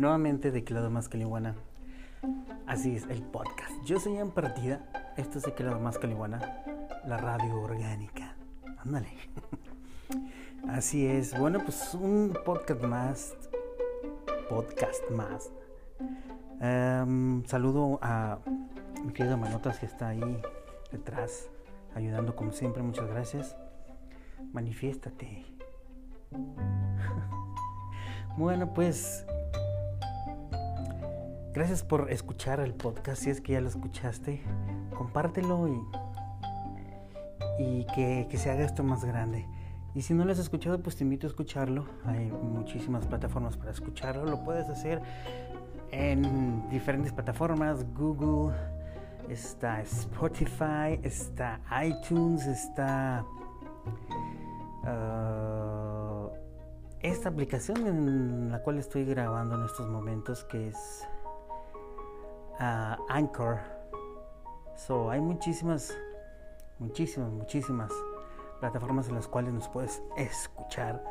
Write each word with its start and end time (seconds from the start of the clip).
Nuevamente 0.00 0.50
de 0.50 0.64
lado 0.72 0.90
más 0.90 1.10
caliguana. 1.10 1.56
Así 2.66 2.96
es, 2.96 3.04
el 3.10 3.20
podcast. 3.20 3.70
Yo 3.84 4.00
soy 4.00 4.16
en 4.16 4.30
partida. 4.30 4.80
Esto 5.18 5.36
es 5.36 5.44
de 5.44 5.62
lado 5.62 5.78
más 5.78 5.98
caliguana. 5.98 6.64
La 7.04 7.18
radio 7.18 7.60
orgánica. 7.60 8.34
Ándale. 8.78 9.10
Así 10.68 11.06
es. 11.06 11.38
Bueno, 11.38 11.58
pues 11.62 11.92
un 11.92 12.34
podcast 12.46 12.82
más. 12.82 13.34
Podcast 14.48 15.10
más. 15.10 15.52
Em, 16.62 17.44
saludo 17.44 17.98
a 18.00 18.38
mi 19.04 19.12
querida 19.12 19.36
Manotas 19.36 19.80
que 19.80 19.84
está 19.84 20.08
ahí 20.08 20.40
detrás, 20.90 21.50
ayudando 21.94 22.34
como 22.34 22.52
siempre. 22.52 22.82
Muchas 22.82 23.06
gracias. 23.06 23.54
Manifiéstate. 24.54 25.44
Bueno, 28.36 28.72
pues 28.72 29.26
gracias 31.52 31.82
por 31.82 32.10
escuchar 32.10 32.60
el 32.60 32.74
podcast. 32.74 33.22
Si 33.22 33.30
es 33.30 33.40
que 33.40 33.52
ya 33.52 33.60
lo 33.60 33.68
escuchaste, 33.68 34.42
compártelo 34.96 35.68
y, 35.68 37.62
y 37.62 37.86
que, 37.94 38.26
que, 38.30 38.38
se 38.38 38.50
haga 38.50 38.64
esto 38.64 38.82
más 38.82 39.04
grande. 39.04 39.46
Y 39.94 40.02
si 40.02 40.14
no 40.14 40.24
lo 40.24 40.32
has 40.32 40.38
escuchado, 40.38 40.80
pues 40.80 40.96
te 40.96 41.04
invito 41.04 41.26
a 41.26 41.30
escucharlo. 41.30 41.86
Hay 42.04 42.30
muchísimas 42.30 43.06
plataformas 43.06 43.56
para 43.56 43.72
escucharlo. 43.72 44.24
Lo 44.24 44.44
puedes 44.44 44.68
hacer 44.68 45.02
en 45.90 46.68
diferentes 46.70 47.12
plataformas. 47.12 47.84
Google, 47.94 48.54
está 49.28 49.80
Spotify, 49.82 51.00
está 51.02 51.60
iTunes, 51.84 52.46
está... 52.46 53.24
Uh, 54.82 56.30
esta 57.02 57.30
aplicación 57.30 57.86
en 57.86 58.50
la 58.50 58.62
cual 58.62 58.78
estoy 58.78 59.04
grabando 59.04 59.56
en 59.56 59.64
estos 59.64 59.88
momentos 59.88 60.44
que 60.44 60.68
es 60.68 61.06
Anchor. 62.60 63.58
So, 64.76 65.10
hay 65.10 65.20
muchísimas, 65.20 65.96
muchísimas, 66.78 67.30
muchísimas 67.30 67.90
plataformas 68.60 69.08
en 69.08 69.14
las 69.14 69.26
cuales 69.28 69.54
nos 69.54 69.68
puedes 69.68 70.02
escuchar. 70.16 71.02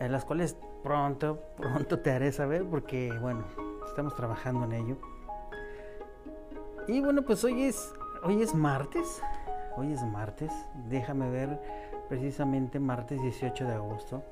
En 0.00 0.10
las 0.10 0.24
cuales 0.24 0.56
pronto, 0.82 1.40
pronto 1.56 2.00
te 2.00 2.10
haré 2.10 2.32
saber 2.32 2.64
porque, 2.64 3.16
bueno, 3.20 3.44
estamos 3.86 4.14
trabajando 4.16 4.64
en 4.64 4.72
ello. 4.72 4.96
Y 6.88 7.00
bueno, 7.00 7.22
pues 7.22 7.44
hoy 7.44 7.62
es, 7.62 7.92
hoy 8.24 8.42
es 8.42 8.54
martes. 8.54 9.22
Hoy 9.76 9.92
es 9.92 10.02
martes. 10.02 10.52
Déjame 10.88 11.30
ver 11.30 11.60
precisamente 12.08 12.80
martes 12.80 13.22
18 13.22 13.64
de 13.64 13.74
agosto 13.74 14.24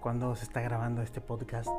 cuando 0.00 0.34
se 0.34 0.44
está 0.44 0.60
grabando 0.60 1.00
este 1.00 1.20
podcast. 1.20 1.70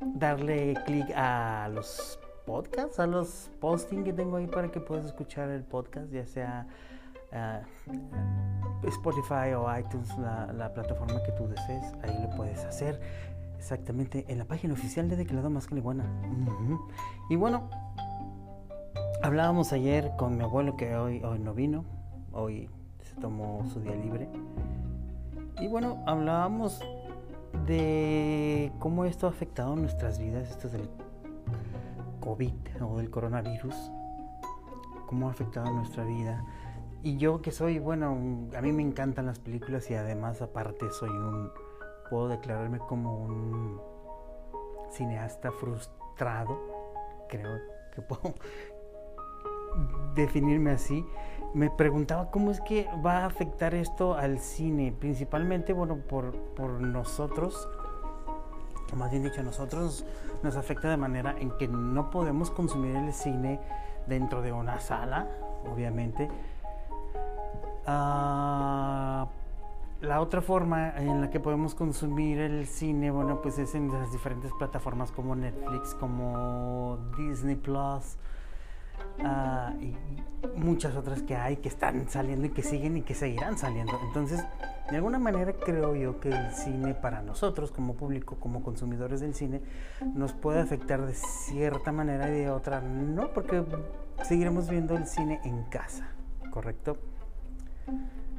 darle 0.00 0.74
clic 0.86 1.08
a 1.14 1.68
los 1.72 2.18
podcasts, 2.46 2.98
a 2.98 3.06
los 3.06 3.50
postings 3.60 4.04
que 4.04 4.12
tengo 4.12 4.36
ahí 4.36 4.46
para 4.46 4.70
que 4.70 4.80
puedas 4.80 5.06
escuchar 5.06 5.48
el 5.50 5.62
podcast, 5.62 6.10
ya 6.10 6.26
sea 6.26 6.66
uh, 7.32 7.60
Spotify 8.88 9.54
o 9.56 9.66
iTunes, 9.78 10.08
la, 10.18 10.52
la, 10.52 10.74
plataforma 10.74 11.22
que 11.22 11.30
tú 11.32 11.48
desees, 11.48 11.94
ahí 12.02 12.18
lo 12.20 12.28
puedes 12.36 12.62
hacer 12.64 13.00
exactamente 13.56 14.26
en 14.28 14.38
la 14.38 14.44
página 14.44 14.74
oficial 14.74 15.08
de 15.08 15.16
Declarado 15.16 15.48
Más 15.50 15.68
Caliguana. 15.68 16.04
Uh 16.24 16.46
-huh. 16.46 16.80
Y 17.30 17.36
bueno, 17.36 17.70
Hablábamos 19.22 19.72
ayer 19.72 20.10
con 20.16 20.36
mi 20.36 20.42
abuelo 20.42 20.76
que 20.76 20.96
hoy, 20.96 21.22
hoy 21.22 21.38
no 21.38 21.54
vino, 21.54 21.84
hoy 22.32 22.68
se 23.02 23.14
tomó 23.20 23.64
su 23.72 23.78
día 23.78 23.94
libre. 23.94 24.28
Y 25.60 25.68
bueno, 25.68 26.02
hablábamos 26.06 26.80
de 27.64 28.72
cómo 28.80 29.04
esto 29.04 29.28
ha 29.28 29.30
afectado 29.30 29.76
nuestras 29.76 30.18
vidas, 30.18 30.50
esto 30.50 30.68
del 30.68 30.90
COVID 32.18 32.52
o 32.82 32.96
del 32.96 33.10
coronavirus, 33.10 33.92
cómo 35.06 35.28
ha 35.28 35.30
afectado 35.30 35.70
nuestra 35.72 36.02
vida. 36.02 36.44
Y 37.04 37.16
yo 37.16 37.42
que 37.42 37.52
soy, 37.52 37.78
bueno, 37.78 38.18
a 38.56 38.60
mí 38.60 38.72
me 38.72 38.82
encantan 38.82 39.26
las 39.26 39.38
películas 39.38 39.88
y 39.88 39.94
además 39.94 40.42
aparte 40.42 40.90
soy 40.90 41.10
un, 41.10 41.48
puedo 42.10 42.26
declararme 42.26 42.78
como 42.78 43.22
un 43.24 43.80
cineasta 44.90 45.52
frustrado, 45.52 46.58
creo 47.28 47.60
que 47.94 48.02
puedo, 48.02 48.34
definirme 50.14 50.70
así, 50.70 51.04
me 51.54 51.70
preguntaba 51.70 52.30
cómo 52.30 52.50
es 52.50 52.60
que 52.60 52.88
va 53.04 53.18
a 53.18 53.26
afectar 53.26 53.74
esto 53.74 54.14
al 54.14 54.38
cine, 54.38 54.94
principalmente, 54.98 55.72
bueno, 55.72 55.96
por, 55.96 56.34
por 56.54 56.80
nosotros, 56.80 57.68
o 58.92 58.96
más 58.96 59.10
bien 59.10 59.22
dicho, 59.22 59.42
nosotros 59.42 60.04
nos 60.42 60.56
afecta 60.56 60.88
de 60.88 60.96
manera 60.96 61.34
en 61.38 61.50
que 61.52 61.68
no 61.68 62.10
podemos 62.10 62.50
consumir 62.50 62.96
el 62.96 63.12
cine 63.12 63.60
dentro 64.06 64.42
de 64.42 64.52
una 64.52 64.80
sala, 64.80 65.28
obviamente. 65.70 66.28
Uh, 67.86 69.26
la 70.02 70.20
otra 70.20 70.42
forma 70.42 70.96
en 70.96 71.20
la 71.20 71.30
que 71.30 71.38
podemos 71.38 71.74
consumir 71.74 72.40
el 72.40 72.66
cine, 72.66 73.10
bueno, 73.10 73.40
pues 73.40 73.58
es 73.58 73.74
en 73.74 73.88
las 73.92 74.10
diferentes 74.10 74.52
plataformas 74.58 75.12
como 75.12 75.36
Netflix, 75.36 75.94
como 75.94 76.98
Disney 77.16 77.54
Plus, 77.54 78.16
Uh, 79.18 79.80
y 79.80 79.96
muchas 80.56 80.96
otras 80.96 81.22
que 81.22 81.36
hay 81.36 81.56
que 81.58 81.68
están 81.68 82.08
saliendo 82.08 82.46
y 82.46 82.50
que 82.50 82.62
siguen 82.62 82.96
y 82.96 83.02
que 83.02 83.14
seguirán 83.14 83.58
saliendo. 83.58 83.92
Entonces, 84.08 84.44
de 84.90 84.96
alguna 84.96 85.18
manera 85.18 85.52
creo 85.52 85.94
yo 85.94 86.20
que 86.20 86.30
el 86.30 86.52
cine 86.52 86.94
para 86.94 87.22
nosotros 87.22 87.70
como 87.70 87.94
público, 87.94 88.36
como 88.40 88.62
consumidores 88.62 89.20
del 89.20 89.34
cine, 89.34 89.62
nos 90.14 90.32
puede 90.32 90.60
afectar 90.60 91.04
de 91.06 91.14
cierta 91.14 91.92
manera 91.92 92.28
y 92.28 92.40
de 92.40 92.50
otra 92.50 92.80
no, 92.80 93.32
porque 93.32 93.64
seguiremos 94.22 94.68
viendo 94.68 94.96
el 94.96 95.06
cine 95.06 95.40
en 95.44 95.62
casa, 95.64 96.08
¿correcto? 96.50 96.98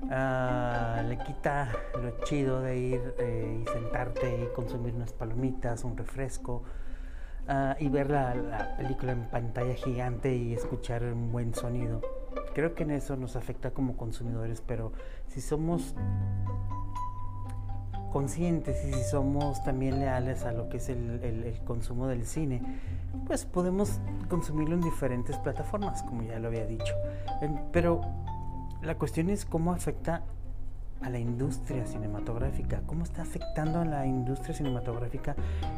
Uh, 0.03 1.08
le 1.08 1.18
quita 1.25 1.72
lo 2.02 2.24
chido 2.25 2.59
de 2.59 2.78
ir 2.78 3.16
eh, 3.19 3.63
y 3.63 3.69
sentarte 3.69 4.44
y 4.44 4.53
consumir 4.53 4.94
unas 4.94 5.13
palomitas, 5.13 5.86
un 5.86 5.96
refresco, 5.96 6.63
Uh, 7.46 7.76
y 7.78 7.90
ver 7.90 8.09
la, 8.09 8.34
la, 8.36 8.78
película 8.78 9.12
en 9.12 9.26
pantalla 9.26 9.74
gigante 9.74 10.34
y 10.34 10.54
escuchar 10.54 11.04
un 11.04 11.30
buen 11.30 11.54
sonido. 11.54 12.00
Creo 12.54 12.74
que 12.74 12.84
en 12.84 12.92
eso 12.92 13.18
nos 13.18 13.36
afecta 13.36 13.72
como 13.72 13.98
consumidores, 13.98 14.64
pero 14.66 14.94
si 15.28 15.42
somos 15.42 15.94
conscientes 18.14 18.86
y 18.86 18.94
si 18.94 19.04
somos 19.04 19.62
también 19.64 20.00
leales 20.00 20.46
a 20.46 20.54
lo 20.54 20.70
que 20.70 20.78
es 20.78 20.88
el, 20.88 21.20
el, 21.24 21.44
el, 21.44 21.59
consumo 21.66 22.08
del 22.08 22.26
cine, 22.26 22.62
pues 23.26 23.46
podemos 23.46 24.00
consumirlo 24.30 24.75
en 24.75 24.81
diferentes 24.81 25.38
plataformas, 25.40 26.04
como 26.04 26.22
ya 26.22 26.40
lo 26.40 26.48
había 26.48 26.66
dicho. 26.66 26.94
Pero 27.72 28.01
la 28.84 28.95
cuestión 28.95 29.30
es 29.31 29.45
cómo 29.45 29.74
afecta 29.74 30.22
a 31.04 31.10
la 31.10 31.20
industria 31.20 31.86
cinematográfica, 31.86 32.82
cómo 32.86 33.04
está 33.04 33.22
afectando 33.22 33.80
a 33.80 33.86
la 33.86 34.06
industria 34.06 34.56
cinematográfica 34.56 35.36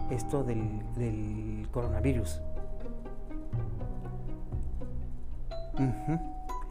esto 0.09 0.43
del, 0.43 1.67
coronavirus. 1.71 2.41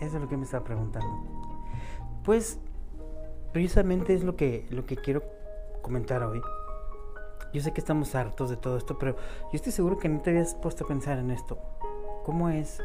Eso 0.01 0.17
es 0.17 0.23
lo 0.23 0.29
que 0.29 0.37
me 0.37 0.45
estaba 0.45 0.65
preguntando. 0.65 1.09
Pues 2.25 2.59
precisamente 3.53 4.15
es 4.15 4.25
lo 4.25 4.37
que, 4.37 4.67
lo 4.71 4.87
que 4.87 4.97
quiero 4.97 5.23
comentar 5.83 6.23
hoy. 6.23 6.41
Yo 7.53 7.61
sé 7.61 7.73
que 7.73 7.81
estamos 7.81 8.15
hartos 8.15 8.51
de 8.51 8.57
todo 8.57 8.77
esto, 8.77 8.99
pero 8.99 9.15
yo 9.15 9.53
estoy 9.53 9.73
seguro 9.73 9.99
que 9.99 10.09
no 10.09 10.21
te 10.21 10.31
habías 10.31 10.55
puesto 10.55 10.85
a 10.85 10.89
pensar 10.89 11.19
en 11.19 11.31
esto. 11.31 11.59
¿Cómo 12.25 12.49
es 12.49 12.81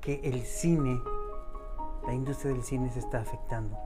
que 0.00 0.20
el 0.24 0.42
cine, 0.42 1.00
la 2.06 2.12
industria 2.12 2.52
del 2.52 2.62
cine 2.62 2.90
se 2.90 2.98
está 2.98 3.20
afectando? 3.20 3.78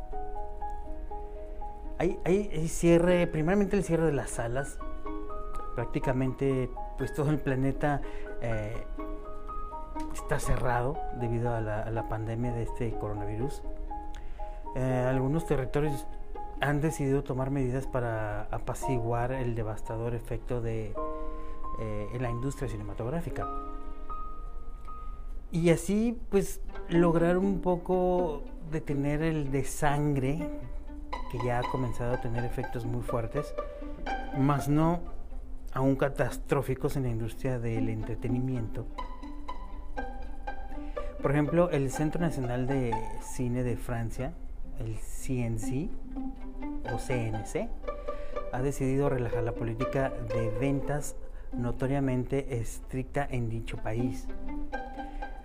Hay, 1.99 2.69
cierre, 2.69 3.27
primeramente 3.27 3.77
el 3.77 3.85
cierre 3.85 4.07
de 4.07 4.13
las 4.13 4.31
salas. 4.31 4.79
Prácticamente, 5.75 6.71
pues 6.99 7.13
todo 7.15 7.31
el 7.31 7.39
planeta 7.39 8.01
eh, 8.43 8.85
está 10.13 10.39
cerrado 10.39 10.99
debido 11.21 11.55
a 11.55 11.61
la, 11.61 12.09
pandemia 12.09 12.53
de 12.53 12.63
este 12.65 12.93
coronavirus. 12.99 13.63
Eh, 14.77 15.07
algunos 15.09 15.47
territorios 15.47 16.07
han 16.61 16.81
decidido 16.81 17.23
tomar 17.23 17.51
medidas 17.51 17.87
para 17.87 18.43
apaciguar 18.51 19.33
el 19.33 19.55
devastador 19.55 20.15
efecto 20.15 20.61
de 20.61 20.95
eh, 21.81 22.19
la 22.21 22.31
industria 22.31 22.69
cinematográfica. 22.69 23.47
Y 25.53 25.71
así 25.71 26.21
pues 26.31 26.61
lograr 26.89 27.39
un 27.39 27.61
poco 27.61 28.43
detener 28.73 29.23
el 29.23 29.53
desangre 29.53 30.49
que 31.31 31.39
ya 31.45 31.59
ha 31.59 31.63
comenzado 31.63 32.15
a 32.15 32.21
tener 32.21 32.45
efectos 32.45 32.85
muy 32.85 33.03
fuertes, 33.03 33.55
más 34.37 34.69
no 34.69 35.01
aún 35.73 35.97
catastróficos 35.97 36.97
en 36.97 37.05
la 37.05 37.09
industria 37.11 37.59
del 37.59 37.89
entretenimiento. 37.89 38.87
Por 41.21 41.31
ejemplo, 41.31 41.71
el 41.71 41.91
Centro 41.91 42.21
Nacional 42.21 42.67
de 42.67 42.95
Cine 43.23 43.63
de 43.63 43.77
Francia, 43.77 44.35
el 44.79 44.97
CNC 44.97 45.89
o 46.93 46.99
CNC, 46.99 47.69
ha 48.53 48.63
decidido 48.63 49.09
relajar 49.09 49.43
la 49.43 49.53
política 49.53 50.11
de 50.11 50.51
ventas 50.61 51.17
notoriamente 51.53 52.59
estricta 52.59 53.27
en 53.29 53.49
dicho 53.49 53.79
país. 53.79 54.27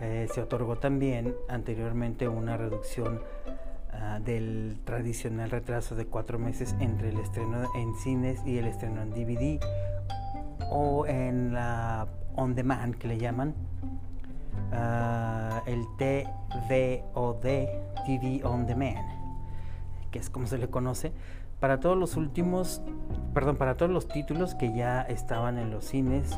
Eh, 0.01 0.27
se 0.31 0.41
otorgó 0.41 0.77
también 0.77 1.35
anteriormente 1.47 2.27
una 2.27 2.55
reducción 2.55 3.21
ah, 4.01 4.19
del 4.19 4.79
tradicional 4.85 5.49
retraso 5.49 5.95
de 5.95 6.05
cuatro 6.05 6.39
meses 6.39 6.75
entre 6.79 7.09
el 7.09 7.19
estreno 7.19 7.63
en 7.75 7.95
cines 7.95 8.41
y 8.45 8.57
el 8.57 8.65
estreno 8.65 9.01
en 9.01 9.11
DVD 9.11 9.59
o 10.71 11.05
en 11.05 11.53
la 11.53 12.07
on 12.35 12.55
demand 12.55 12.95
que 12.95 13.07
le 13.07 13.17
llaman 13.17 13.53
uh, 14.71 15.67
el 15.67 15.83
TVOD 15.97 17.41
TV 18.05 18.41
on 18.43 18.65
demand 18.65 19.05
que 20.11 20.19
es 20.19 20.29
como 20.29 20.47
se 20.47 20.57
le 20.57 20.69
conoce 20.69 21.11
para 21.59 21.79
todos 21.79 21.97
los 21.97 22.15
últimos 22.15 22.81
perdón 23.33 23.57
para 23.57 23.75
todos 23.75 23.91
los 23.91 24.07
títulos 24.07 24.55
que 24.55 24.73
ya 24.73 25.01
estaban 25.01 25.57
en 25.57 25.71
los 25.71 25.85
cines. 25.85 26.37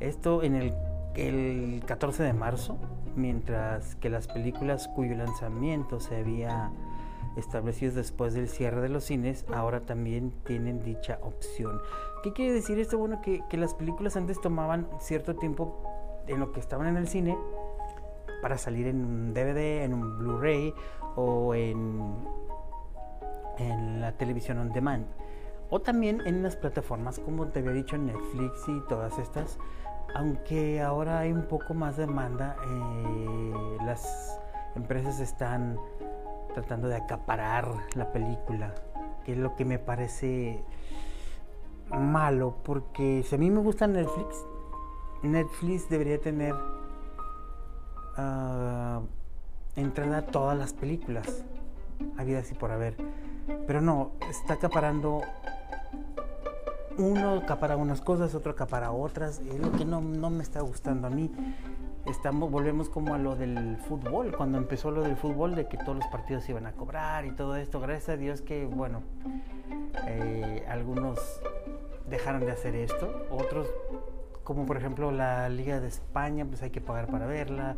Esto 0.00 0.42
en 0.42 0.54
el, 0.54 0.74
el 1.14 1.82
14 1.84 2.22
de 2.22 2.32
marzo 2.32 2.78
mientras 3.16 3.96
que 3.96 4.10
las 4.10 4.28
películas 4.28 4.88
cuyo 4.88 5.14
lanzamiento 5.14 6.00
se 6.00 6.16
había 6.16 6.70
establecido 7.36 7.94
después 7.94 8.34
del 8.34 8.48
cierre 8.48 8.80
de 8.80 8.88
los 8.88 9.04
cines 9.04 9.44
ahora 9.52 9.80
también 9.80 10.32
tienen 10.44 10.82
dicha 10.82 11.18
opción 11.22 11.80
¿Qué 12.22 12.34
quiere 12.34 12.52
decir 12.52 12.78
esto? 12.78 12.98
Bueno, 12.98 13.22
que, 13.22 13.42
las 13.56 13.72
películas 13.72 14.14
antes 14.14 14.38
tomaban 14.40 14.86
cierto 14.98 15.36
tiempo 15.36 15.82
en 16.26 16.38
lo 16.38 16.52
que 16.52 16.60
estaban 16.60 16.86
en 16.86 16.98
el 16.98 17.08
cine 17.08 17.36
para 18.42 18.58
salir 18.58 18.86
en 18.88 19.02
un 19.02 19.32
DVD, 19.32 19.84
en 19.84 19.94
un 19.94 20.18
Blu-ray 20.18 20.74
o 21.16 21.54
en, 21.54 22.14
en 23.56 24.02
la 24.02 24.12
televisión 24.12 24.58
on 24.58 24.70
demand. 24.72 25.06
O 25.70 25.80
también 25.80 26.20
en 26.26 26.42
las 26.42 26.56
plataformas, 26.56 27.18
como 27.20 27.46
te 27.48 27.60
había 27.60 27.72
dicho, 27.72 27.96
Netflix 27.96 28.68
y 28.68 28.80
todas 28.86 29.18
estas. 29.18 29.58
Aunque 30.14 30.80
ahora 30.80 31.20
hay 31.20 31.32
un 31.32 31.42
poco 31.42 31.74
más 31.74 31.96
demanda, 31.96 32.56
eh, 32.66 33.76
las 33.84 34.38
empresas 34.74 35.20
están 35.20 35.78
tratando 36.54 36.88
de 36.88 36.96
acaparar 36.96 37.72
la 37.94 38.12
película, 38.12 38.74
que 39.24 39.32
es 39.32 39.38
lo 39.38 39.54
que 39.56 39.64
me 39.64 39.78
parece 39.78 40.62
malo 41.90 42.56
porque 42.62 43.24
si 43.26 43.34
a 43.34 43.38
mí 43.38 43.50
me 43.50 43.60
gusta 43.60 43.86
Netflix, 43.86 44.46
Netflix 45.22 45.88
debería 45.88 46.20
tener 46.20 46.54
uh, 48.16 49.02
entrada 49.76 50.18
a 50.18 50.22
todas 50.22 50.56
las 50.56 50.72
películas, 50.72 51.44
había 52.16 52.38
así 52.38 52.54
por 52.54 52.70
haber. 52.70 52.96
Pero 53.66 53.80
no, 53.80 54.12
está 54.30 54.54
acaparando. 54.54 55.22
Uno 57.00 57.38
acapara 57.38 57.78
unas 57.78 58.02
cosas, 58.02 58.34
otro 58.34 58.52
acapara 58.52 58.92
otras. 58.92 59.40
Es 59.40 59.58
lo 59.58 59.72
que 59.72 59.86
no, 59.86 60.02
no 60.02 60.28
me 60.28 60.42
está 60.42 60.60
gustando 60.60 61.06
a 61.06 61.10
mí. 61.10 61.30
Estamos, 62.04 62.50
volvemos 62.50 62.90
como 62.90 63.14
a 63.14 63.18
lo 63.18 63.36
del 63.36 63.78
fútbol, 63.78 64.34
cuando 64.36 64.58
empezó 64.58 64.90
lo 64.90 65.00
del 65.02 65.16
fútbol, 65.16 65.54
de 65.54 65.66
que 65.66 65.78
todos 65.78 65.96
los 65.96 66.06
partidos 66.08 66.46
iban 66.50 66.66
a 66.66 66.72
cobrar 66.72 67.24
y 67.24 67.30
todo 67.30 67.56
esto. 67.56 67.80
Gracias 67.80 68.10
a 68.10 68.16
Dios 68.18 68.42
que, 68.42 68.66
bueno, 68.66 69.02
eh, 70.08 70.66
algunos 70.68 71.18
dejaron 72.06 72.40
de 72.40 72.52
hacer 72.52 72.74
esto. 72.74 73.26
Otros, 73.30 73.66
como 74.44 74.66
por 74.66 74.76
ejemplo 74.76 75.10
la 75.10 75.48
Liga 75.48 75.80
de 75.80 75.88
España, 75.88 76.44
pues 76.44 76.62
hay 76.62 76.70
que 76.70 76.82
pagar 76.82 77.06
para 77.06 77.24
verla. 77.24 77.76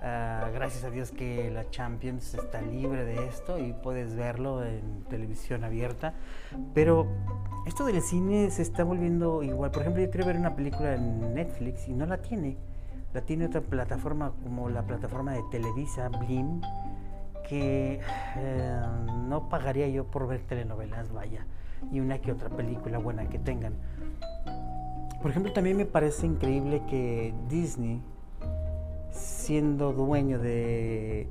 Ah, 0.00 0.48
gracias 0.54 0.84
a 0.84 0.90
Dios 0.90 1.10
que 1.10 1.50
la 1.50 1.68
Champions 1.70 2.34
está 2.34 2.60
libre 2.62 3.04
de 3.04 3.26
esto 3.26 3.58
y 3.58 3.72
puedes 3.72 4.14
verlo 4.14 4.64
en 4.64 5.04
televisión 5.08 5.64
abierta. 5.64 6.14
Pero 6.74 7.06
esto 7.66 7.84
del 7.84 8.00
cine 8.02 8.50
se 8.50 8.62
está 8.62 8.84
volviendo 8.84 9.42
igual. 9.42 9.70
Por 9.70 9.82
ejemplo, 9.82 10.02
yo 10.02 10.10
quiero 10.10 10.26
ver 10.26 10.36
una 10.36 10.54
película 10.54 10.94
en 10.94 11.34
Netflix 11.34 11.88
y 11.88 11.92
no 11.92 12.06
la 12.06 12.18
tiene. 12.18 12.56
La 13.12 13.22
tiene 13.22 13.46
otra 13.46 13.60
plataforma 13.60 14.32
como 14.42 14.68
la 14.68 14.82
plataforma 14.82 15.32
de 15.32 15.42
Televisa, 15.50 16.08
Blim, 16.08 16.60
que 17.48 18.00
eh, 18.36 18.80
no 19.26 19.48
pagaría 19.48 19.88
yo 19.88 20.04
por 20.04 20.28
ver 20.28 20.42
telenovelas, 20.42 21.12
vaya 21.12 21.46
y 21.92 22.00
una 22.00 22.18
que 22.18 22.32
otra 22.32 22.48
película 22.50 22.98
buena 22.98 23.28
que 23.28 23.38
tengan. 23.38 23.74
Por 25.20 25.30
ejemplo, 25.30 25.52
también 25.52 25.76
me 25.76 25.84
parece 25.84 26.26
increíble 26.26 26.82
que 26.88 27.34
Disney, 27.48 28.02
siendo 29.18 29.92
dueño 29.92 30.38
de... 30.38 31.28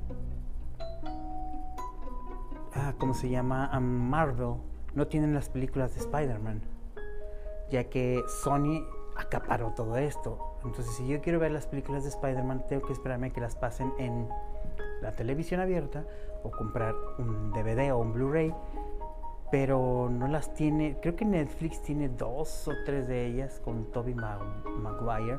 Ah, 2.74 2.94
¿Cómo 2.98 3.14
se 3.14 3.28
llama? 3.28 3.68
Marvel, 3.80 4.54
no 4.94 5.06
tienen 5.06 5.34
las 5.34 5.48
películas 5.48 5.94
de 5.94 6.00
Spider-Man, 6.00 6.62
ya 7.70 7.84
que 7.84 8.22
Sony 8.42 8.84
acaparó 9.16 9.72
todo 9.74 9.96
esto. 9.96 10.58
Entonces, 10.64 10.94
si 10.94 11.08
yo 11.08 11.20
quiero 11.20 11.38
ver 11.38 11.50
las 11.50 11.66
películas 11.66 12.04
de 12.04 12.10
Spider-Man, 12.10 12.64
tengo 12.68 12.86
que 12.86 12.92
esperarme 12.92 13.30
que 13.30 13.40
las 13.40 13.56
pasen 13.56 13.92
en 13.98 14.28
la 15.02 15.12
televisión 15.12 15.60
abierta 15.60 16.04
o 16.44 16.50
comprar 16.50 16.94
un 17.18 17.52
DVD 17.52 17.92
o 17.92 17.98
un 17.98 18.12
Blu-ray 18.12 18.54
pero 19.50 20.08
no 20.10 20.28
las 20.28 20.52
tiene, 20.54 20.98
creo 21.00 21.16
que 21.16 21.24
Netflix 21.24 21.82
tiene 21.82 22.08
dos 22.08 22.68
o 22.68 22.72
tres 22.84 23.08
de 23.08 23.26
ellas 23.26 23.60
con 23.64 23.86
Toby 23.86 24.14
Maguire, 24.14 25.38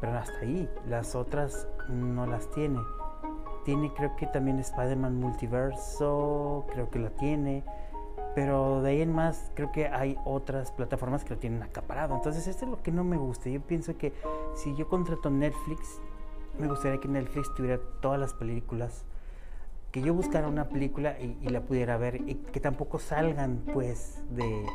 pero 0.00 0.16
hasta 0.16 0.38
ahí, 0.40 0.68
las 0.88 1.14
otras 1.14 1.68
no 1.88 2.26
las 2.26 2.50
tiene. 2.50 2.80
Tiene 3.64 3.92
creo 3.94 4.14
que 4.16 4.26
también 4.26 4.58
Spider-Man 4.58 5.18
Multiverso, 5.18 6.66
creo 6.72 6.90
que 6.90 6.98
la 6.98 7.10
tiene, 7.10 7.64
pero 8.34 8.82
de 8.82 8.90
ahí 8.90 9.02
en 9.02 9.12
más 9.12 9.50
creo 9.54 9.72
que 9.72 9.88
hay 9.88 10.16
otras 10.24 10.70
plataformas 10.70 11.24
que 11.24 11.34
lo 11.34 11.40
tienen 11.40 11.62
acaparado. 11.62 12.14
Entonces 12.14 12.46
esto 12.46 12.64
es 12.64 12.70
lo 12.70 12.82
que 12.82 12.92
no 12.92 13.02
me 13.02 13.16
gusta. 13.16 13.48
Yo 13.50 13.60
pienso 13.60 13.96
que 13.96 14.12
si 14.54 14.74
yo 14.76 14.88
contrato 14.88 15.30
Netflix, 15.30 16.00
me 16.58 16.68
gustaría 16.68 17.00
que 17.00 17.08
Netflix 17.08 17.52
tuviera 17.54 17.80
todas 18.00 18.20
las 18.20 18.34
películas 18.34 19.04
que 19.96 20.02
yo 20.02 20.12
buscara 20.12 20.46
una 20.46 20.68
película 20.68 21.16
y, 21.18 21.48
la 21.48 21.62
pudiera 21.62 21.96
ver 21.96 22.16
y 22.28 22.34
que 22.34 22.60
tampoco 22.60 22.98
salgan 22.98 23.62
pues 23.72 24.20
de 24.28 24.66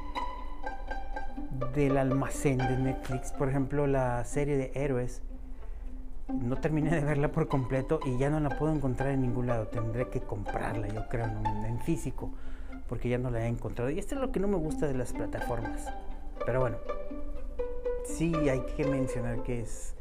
del 1.73 1.97
almacén 1.97 2.57
de 2.57 2.77
Netflix. 2.77 3.31
Por 3.31 3.49
ejemplo, 3.49 3.87
la 3.87 4.23
serie 4.23 4.57
de 4.57 4.71
Héroes. 4.75 5.21
No 6.27 6.55
terminé 6.57 6.91
de 6.91 7.01
verla 7.01 7.31
por 7.31 7.47
completo 7.47 7.99
y 8.05 8.17
ya 8.17 8.29
no 8.29 8.39
la 8.39 8.49
puedo 8.57 8.73
encontrar 8.73 9.09
en 9.09 9.21
ningún 9.21 9.47
lado. 9.47 9.67
Tendré 9.67 10.07
que 10.07 10.21
comprarla, 10.21 10.87
yo 10.87 11.07
creo, 11.09 11.25
en, 11.25 11.79
físico, 11.79 12.31
porque 12.87 13.09
ya 13.09 13.17
no 13.17 13.29
la 13.29 13.45
he 13.45 13.47
encontrado. 13.47 13.89
Y 13.89 13.99
esto 13.99 14.15
es 14.15 14.21
lo 14.21 14.31
que 14.31 14.39
no 14.39 14.47
me 14.47 14.55
gusta 14.55 14.87
de 14.87 14.93
las 14.93 15.11
plataformas. 15.11 15.87
Pero 16.45 16.61
bueno, 16.61 16.77
sí 18.05 18.33
hay 18.49 18.61
que 18.77 18.85
mencionar 18.85 19.43
que 19.43 19.61
es, 19.61 19.95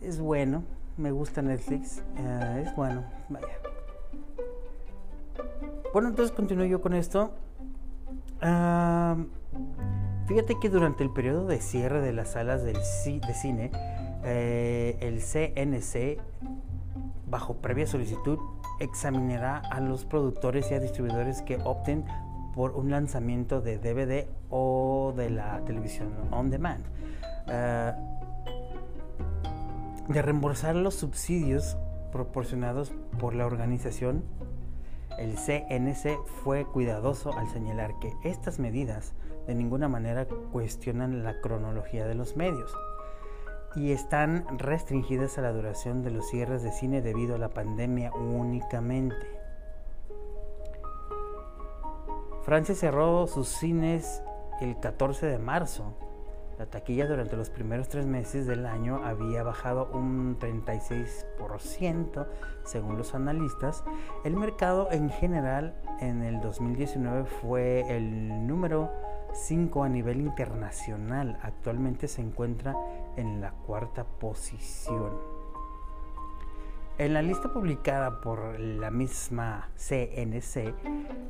es 0.00 0.18
bueno. 0.18 0.64
Me 0.96 1.10
gusta 1.10 1.42
Netflix. 1.42 2.02
Eh, 2.16 2.64
es 2.66 2.74
bueno, 2.74 3.04
vaya. 3.28 3.58
Bueno, 5.92 6.08
entonces 6.08 6.34
continúo 6.34 6.64
yo 6.64 6.80
con 6.80 6.94
esto. 6.94 7.32
Fíjate 10.26 10.58
que 10.58 10.68
durante 10.68 11.02
el 11.04 11.10
periodo 11.10 11.46
de 11.46 11.60
cierre 11.60 12.00
de 12.00 12.12
las 12.12 12.32
salas 12.32 12.62
del 12.62 12.74
de 12.76 13.34
cine, 13.34 13.70
eh, 14.24 14.96
el 15.00 15.20
CNC, 15.20 16.18
bajo 17.28 17.56
previa 17.56 17.86
solicitud, 17.86 18.38
examinará 18.80 19.58
a 19.58 19.80
los 19.80 20.04
productores 20.04 20.70
y 20.70 20.74
a 20.74 20.80
distribuidores 20.80 21.42
que 21.42 21.58
opten 21.64 22.04
por 22.54 22.72
un 22.72 22.90
lanzamiento 22.90 23.60
de 23.60 23.78
DVD 23.78 24.26
o 24.50 25.12
de 25.16 25.30
la 25.30 25.60
televisión 25.64 26.08
on 26.30 26.50
demand. 26.50 26.84
Ah, 27.48 27.94
de 30.08 30.22
reembolsar 30.22 30.76
los 30.76 30.94
subsidios 30.94 31.76
proporcionados 32.12 32.92
por 33.18 33.34
la 33.34 33.46
organización 33.46 34.22
el 35.18 35.36
CNC 35.36 36.18
fue 36.42 36.66
cuidadoso 36.66 37.36
al 37.36 37.48
señalar 37.48 37.98
que 38.00 38.12
estas 38.22 38.58
medidas 38.58 39.12
de 39.46 39.54
ninguna 39.54 39.88
manera 39.88 40.26
cuestionan 40.52 41.22
la 41.22 41.40
cronología 41.40 42.06
de 42.06 42.14
los 42.14 42.36
medios 42.36 42.74
y 43.76 43.92
están 43.92 44.46
restringidas 44.58 45.38
a 45.38 45.42
la 45.42 45.52
duración 45.52 46.02
de 46.02 46.10
los 46.10 46.28
cierres 46.28 46.62
de 46.62 46.72
cine 46.72 47.02
debido 47.02 47.34
a 47.34 47.38
la 47.38 47.50
pandemia 47.50 48.12
únicamente. 48.14 49.36
Francia 52.42 52.74
cerró 52.74 53.26
sus 53.26 53.48
cines 53.48 54.22
el 54.60 54.78
14 54.80 55.26
de 55.26 55.38
marzo. 55.38 55.94
La 56.58 56.64
taquilla 56.64 57.06
durante 57.06 57.36
los 57.36 57.50
primeros 57.50 57.88
tres 57.88 58.06
meses 58.06 58.46
del 58.46 58.64
año 58.64 59.02
había 59.04 59.42
bajado 59.42 59.90
un 59.92 60.38
36% 60.38 62.26
según 62.64 62.96
los 62.96 63.14
analistas. 63.14 63.84
El 64.24 64.36
mercado 64.36 64.88
en 64.90 65.10
general 65.10 65.74
en 66.00 66.22
el 66.22 66.40
2019 66.40 67.26
fue 67.26 67.84
el 67.94 68.46
número 68.46 68.90
5 69.36 69.84
a 69.84 69.88
nivel 69.88 70.20
internacional. 70.20 71.38
Actualmente 71.42 72.08
se 72.08 72.22
encuentra 72.22 72.74
en 73.16 73.40
la 73.40 73.52
cuarta 73.52 74.04
posición. 74.04 75.36
En 76.98 77.12
la 77.12 77.20
lista 77.20 77.52
publicada 77.52 78.22
por 78.22 78.58
la 78.58 78.90
misma 78.90 79.68
CNC 79.76 80.72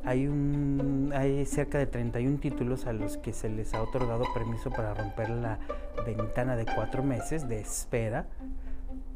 hay, 0.04 0.28
un, 0.28 1.12
hay 1.12 1.44
cerca 1.44 1.78
de 1.78 1.86
31 1.86 2.38
títulos 2.38 2.86
a 2.86 2.92
los 2.92 3.16
que 3.16 3.32
se 3.32 3.48
les 3.48 3.74
ha 3.74 3.82
otorgado 3.82 4.22
permiso 4.32 4.70
para 4.70 4.94
romper 4.94 5.28
la 5.28 5.58
ventana 6.06 6.54
de 6.54 6.66
cuatro 6.66 7.02
meses 7.02 7.48
de 7.48 7.58
espera 7.58 8.26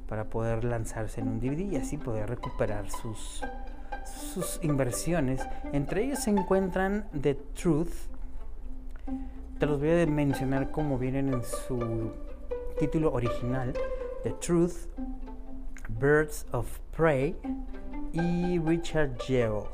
para 0.09 0.25
poder 0.25 0.65
lanzarse 0.65 1.21
en 1.21 1.29
un 1.29 1.39
DVD 1.39 1.73
y 1.73 1.77
así 1.77 1.97
poder 1.97 2.29
recuperar 2.29 2.91
sus, 2.91 3.45
sus 4.05 4.59
inversiones. 4.65 5.47
Entre 5.73 6.03
ellos 6.05 6.19
se 6.19 6.31
encuentran 6.31 7.07
The 7.13 7.37
Truth. 7.37 8.10
Te 9.59 9.67
los 9.67 9.79
voy 9.79 9.91
a 9.91 10.07
mencionar 10.07 10.71
como 10.71 10.99
vienen 10.99 11.33
en 11.33 11.45
su 11.45 12.13
título 12.79 13.13
original. 13.13 13.75
The 14.23 14.31
Truth 14.41 14.89
Birds 15.99 16.47
of 16.53 16.67
Prey 16.97 17.37
y 18.13 18.59
Richard 18.59 19.19
Gere. 19.19 19.65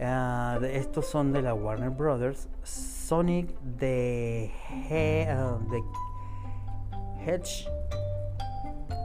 Ah, 0.00 0.58
estos 0.62 1.06
son 1.06 1.32
de 1.32 1.42
la 1.42 1.54
Warner 1.54 1.90
Brothers. 1.90 2.48
Sonic 2.62 3.48
de, 3.78 4.50
uh, 4.90 5.70
de 5.70 5.82
Hedge 7.24 7.66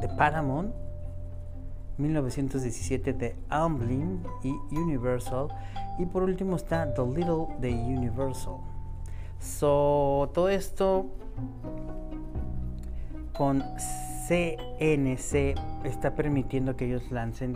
de 0.01 0.07
Paramount. 0.17 0.73
1917 1.97 3.13
de 3.13 3.35
Amblin 3.49 4.23
y 4.43 4.51
Universal. 4.75 5.47
Y 5.97 6.05
por 6.05 6.23
último 6.23 6.57
está 6.57 6.93
The 6.93 7.05
Little 7.05 7.47
de 7.59 7.71
Universal. 7.71 8.74
So, 9.45 10.31
todo 10.33 10.49
esto 10.49 11.05
con 13.37 13.63
CNC 14.27 15.55
está 15.85 16.15
permitiendo 16.15 16.75
que 16.75 16.85
ellos 16.85 17.11
lancen 17.11 17.55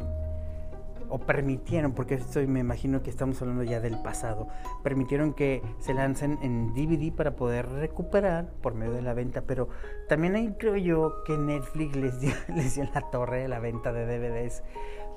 o 1.10 1.17
permitieron, 1.17 1.93
porque 1.93 2.13
esto 2.13 2.39
me 2.48 2.60
imagino 2.60 3.01
que 3.01 3.10
estamos 3.10 3.41
hablando 3.41 3.63
ya 3.63 3.79
del 3.79 4.00
pasado, 4.03 4.48
permitieron 4.84 5.34
que 5.34 5.63
se 5.79 5.96
lancen 5.96 6.38
en 6.43 6.75
DVD 6.75 7.12
para 7.12 7.36
poder 7.36 7.67
recuperar 7.67 8.51
por 8.62 8.75
medio 8.75 8.93
de 8.93 9.01
la 9.01 9.15
venta, 9.15 9.41
pero 9.41 9.69
también 10.08 10.36
ahí 10.36 10.53
creo 10.60 10.77
yo 10.77 11.24
que 11.25 11.36
Netflix 11.38 11.96
les 11.96 12.19
dio, 12.22 12.34
les 12.55 12.75
dio 12.75 12.88
la 12.93 13.01
torre 13.10 13.41
de 13.41 13.48
la 13.48 13.60
venta 13.60 13.91
de 13.91 14.05
DVDs, 14.05 14.62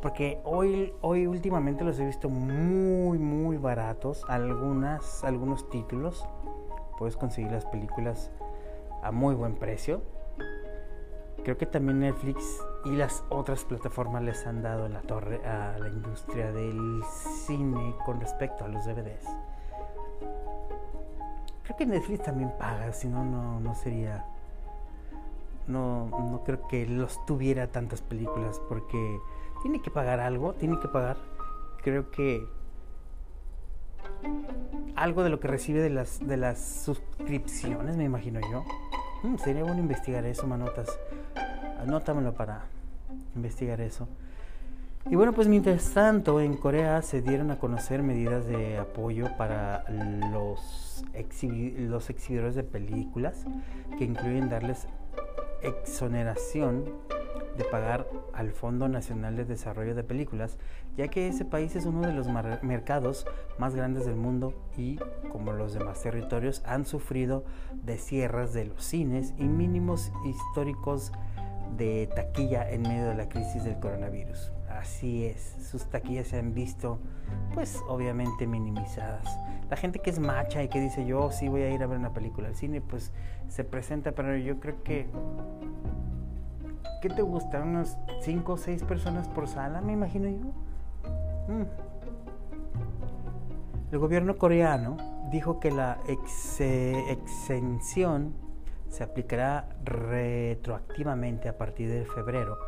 porque 0.01 0.41
hoy, 0.45 0.95
hoy 1.03 1.27
últimamente 1.27 1.85
los 1.85 2.01
he 2.01 2.07
visto 2.07 2.31
muy, 2.31 3.19
muy 3.19 3.59
baratos, 3.59 4.25
algunas, 4.27 5.23
algunos 5.23 5.69
títulos, 5.69 6.27
puedes 6.99 7.17
conseguir 7.17 7.51
las 7.51 7.67
películas 7.67 8.31
a 9.03 9.11
muy 9.11 9.35
buen 9.35 9.57
precio, 9.57 10.03
Creo 11.45 11.59
que 11.59 11.67
también 11.67 11.99
Netflix 11.99 12.65
y 12.85 12.91
las 12.91 13.25
otras 13.29 13.65
plataformas 13.65 14.23
les 14.23 14.47
han 14.47 14.63
dado 14.63 14.89
la 14.89 15.01
torre 15.01 15.45
a 15.45 15.77
la 15.77 15.89
industria 15.89 16.53
del 16.53 17.03
cine 17.47 17.97
con 18.07 18.21
respecto 18.21 18.65
a 18.65 18.69
los 18.69 18.85
DVDs. 18.85 19.27
Creo 21.65 21.77
que 21.77 21.87
Netflix 21.87 22.23
también 22.23 22.53
paga, 22.59 22.93
si 22.93 23.09
no, 23.09 23.25
no 23.59 23.75
sería. 23.75 24.25
No, 25.67 26.07
no 26.07 26.43
creo 26.45 26.69
que 26.69 26.87
los 26.87 27.25
tuviera 27.27 27.67
tantas 27.67 28.03
películas 28.03 28.61
porque 28.69 29.19
tiene 29.63 29.83
que 29.83 29.91
pagar 29.91 30.21
algo, 30.21 30.53
tiene 30.53 30.79
que 30.79 30.87
pagar. 30.87 31.17
Creo 31.83 32.13
que 32.13 32.47
algo 34.97 35.23
de 35.23 35.31
lo 35.31 35.41
que 35.41 35.49
recibe 35.49 35.81
de 35.81 35.91
las, 35.91 36.21
de 36.21 36.37
las 36.37 36.61
suscripciones, 36.85 37.97
me 37.97 38.05
imagino 38.05 38.41
yo. 38.51 38.65
Mm, 39.23 39.37
sería 39.37 39.65
bueno 39.65 39.81
investigar 39.81 40.25
eso, 40.27 40.47
manotas. 40.47 40.89
Anótamelo 41.81 42.35
para 42.35 42.65
investigar 43.35 43.81
eso. 43.81 44.09
Y 45.11 45.17
bueno, 45.17 45.33
pues 45.33 45.49
mientras 45.49 45.91
tanto, 45.91 46.41
en 46.41 46.57
Corea 46.57 47.03
se 47.03 47.23
dieron 47.23 47.51
a 47.51 47.59
conocer 47.59 48.03
medidas 48.05 48.47
de 48.47 48.79
apoyo 48.79 49.37
para 49.37 49.85
los, 50.31 51.05
los 51.77 52.11
exhibidores 52.11 52.55
de 52.55 52.63
películas, 52.63 53.45
que 53.99 54.05
incluyen 54.05 54.49
darles 54.49 54.87
exoneración 55.63 56.85
de 57.57 57.65
pagar 57.65 58.07
al 58.33 58.51
Fondo 58.53 58.89
Nacional 58.89 59.37
de 59.37 59.45
Desarrollo 59.45 59.95
de 59.95 60.05
Películas, 60.05 60.59
ya 60.97 61.09
que 61.09 61.29
ese 61.29 61.45
país 61.45 61.77
es 61.77 61.87
uno 61.87 62.07
de 62.07 62.13
los 62.13 62.29
mercados 62.63 63.27
más 63.59 63.75
grandes 63.75 64.07
del 64.07 64.17
mundo 64.17 64.55
y, 64.77 64.99
como 65.31 65.53
los 65.53 65.75
demás 65.75 66.03
territorios, 66.03 66.63
han 66.65 66.85
sufrido 66.85 67.45
de 67.85 67.99
cierres 67.99 68.53
de 68.53 68.67
los 68.67 68.85
cines 68.85 69.35
y 69.39 69.45
mínimos 69.45 70.13
históricos 70.25 71.13
de 71.77 72.09
taquilla 72.15 72.71
en 72.71 72.83
medio 72.83 73.07
de 73.07 73.15
la 73.15 73.29
crisis 73.29 73.65
del 73.65 73.79
coronavirus. 73.79 74.53
Así 74.69 75.27
es, 75.27 75.57
sus 75.71 75.85
taquillas 75.87 76.29
se 76.29 76.39
han 76.39 76.55
visto, 76.55 76.99
pues 77.55 77.81
obviamente 77.89 78.47
minimizadas. 78.47 79.25
La 79.71 79.77
gente 79.77 80.01
que 80.01 80.11
es 80.11 80.19
macha 80.19 80.63
y 80.63 80.69
que 80.69 80.81
dice 80.81 81.07
yo 81.07 81.31
sí 81.31 81.49
voy 81.49 81.63
a 81.63 81.71
ir 81.71 81.83
a 81.83 81.87
ver 81.87 81.99
una 81.99 82.13
película 82.13 82.49
al 82.49 82.57
cine, 82.57 82.81
pues 82.81 83.13
se 83.49 83.65
presenta, 83.65 84.13
pero 84.13 84.37
yo 84.37 84.61
creo 84.61 84.83
que 84.83 85.07
¿Qué 87.01 87.09
te 87.09 87.23
gusta? 87.23 87.61
¿Unas 87.63 87.99
5 88.23 88.53
o 88.53 88.57
6 88.57 88.85
personas 88.85 89.29
por 89.29 89.49
sala, 89.49 89.81
me 89.81 89.93
imagino 89.93 90.29
yo? 90.29 90.53
Mm. 91.53 91.65
El 93.91 93.99
gobierno 93.99 94.39
coreano 94.39 94.97
dijo 95.31 95.61
que 95.61 95.71
la 95.71 95.99
exención 97.09 98.35
se 98.89 99.03
aplicará 99.03 99.69
retroactivamente 99.85 101.49
a 101.49 101.59
partir 101.59 101.91
de 101.91 102.05
febrero, 102.05 102.59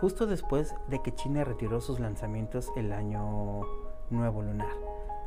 justo 0.00 0.26
después 0.26 0.74
de 0.88 1.02
que 1.02 1.14
China 1.14 1.44
retiró 1.44 1.80
sus 1.80 1.98
lanzamientos 2.00 2.70
el 2.76 2.92
año 2.92 3.62
nuevo 4.10 4.42
lunar, 4.42 4.72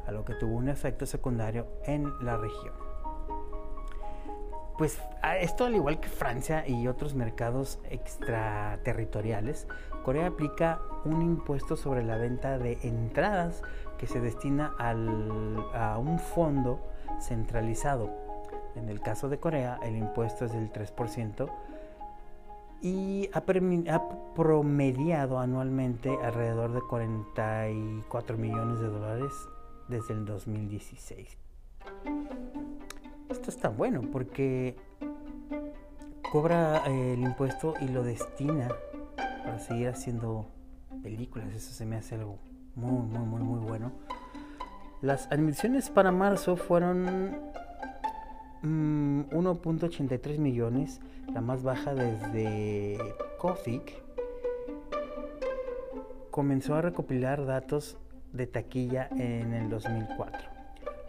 a 0.05 0.11
lo 0.11 0.23
que 0.25 0.35
tuvo 0.35 0.55
un 0.55 0.69
efecto 0.69 1.05
secundario 1.05 1.67
en 1.85 2.11
la 2.21 2.37
región 2.37 2.90
pues 4.77 4.99
esto 5.39 5.65
al 5.65 5.75
igual 5.75 5.99
que 5.99 6.09
Francia 6.09 6.67
y 6.67 6.87
otros 6.87 7.13
mercados 7.13 7.79
extraterritoriales, 7.89 9.67
Corea 10.03 10.27
aplica 10.27 10.79
un 11.05 11.21
impuesto 11.21 11.75
sobre 11.75 12.03
la 12.03 12.17
venta 12.17 12.57
de 12.57 12.79
entradas 12.83 13.61
que 13.97 14.07
se 14.07 14.19
destina 14.19 14.73
a 14.79 15.97
un 15.97 16.19
fondo 16.19 16.79
centralizado. 17.19 18.09
En 18.75 18.89
el 18.89 19.01
caso 19.01 19.29
de 19.29 19.39
Corea, 19.39 19.79
el 19.83 19.95
impuesto 19.95 20.45
es 20.45 20.53
del 20.53 20.71
3% 20.71 21.51
y 22.81 23.29
ha, 23.33 23.43
ha, 23.93 24.33
promediado 24.33 25.37
anualmente 25.37 26.09
alrededor 26.23 26.73
de 26.73 26.81
44 26.81 28.37
millones 28.37 28.79
de 28.79 28.87
dólares 28.87 29.31
desde 29.87 30.13
el 30.13 30.25
2016 30.25 31.37
esto 33.41 33.49
está 33.49 33.69
bueno 33.69 34.01
porque 34.11 34.75
cobra 36.31 36.83
eh, 36.85 37.13
el 37.13 37.21
impuesto 37.21 37.73
y 37.81 37.87
lo 37.87 38.03
destina 38.03 38.67
para 39.15 39.57
seguir 39.57 39.87
haciendo 39.87 40.45
películas. 41.01 41.47
Eso 41.55 41.73
se 41.73 41.87
me 41.87 41.95
hace 41.95 42.13
algo 42.13 42.37
muy, 42.75 43.01
muy, 43.01 43.25
muy, 43.25 43.41
muy 43.41 43.59
bueno. 43.67 43.93
Las 45.01 45.25
admisiones 45.31 45.89
para 45.89 46.11
marzo 46.11 46.55
fueron 46.55 47.35
1.83 48.61 50.37
mm, 50.37 50.41
millones, 50.43 51.01
la 51.33 51.41
más 51.41 51.63
baja 51.63 51.95
desde 51.95 52.99
Kofic. 53.39 54.03
Comenzó 56.29 56.75
a 56.75 56.83
recopilar 56.83 57.47
datos 57.47 57.97
de 58.33 58.45
taquilla 58.45 59.07
en 59.17 59.53
el 59.53 59.67
2004. 59.67 60.60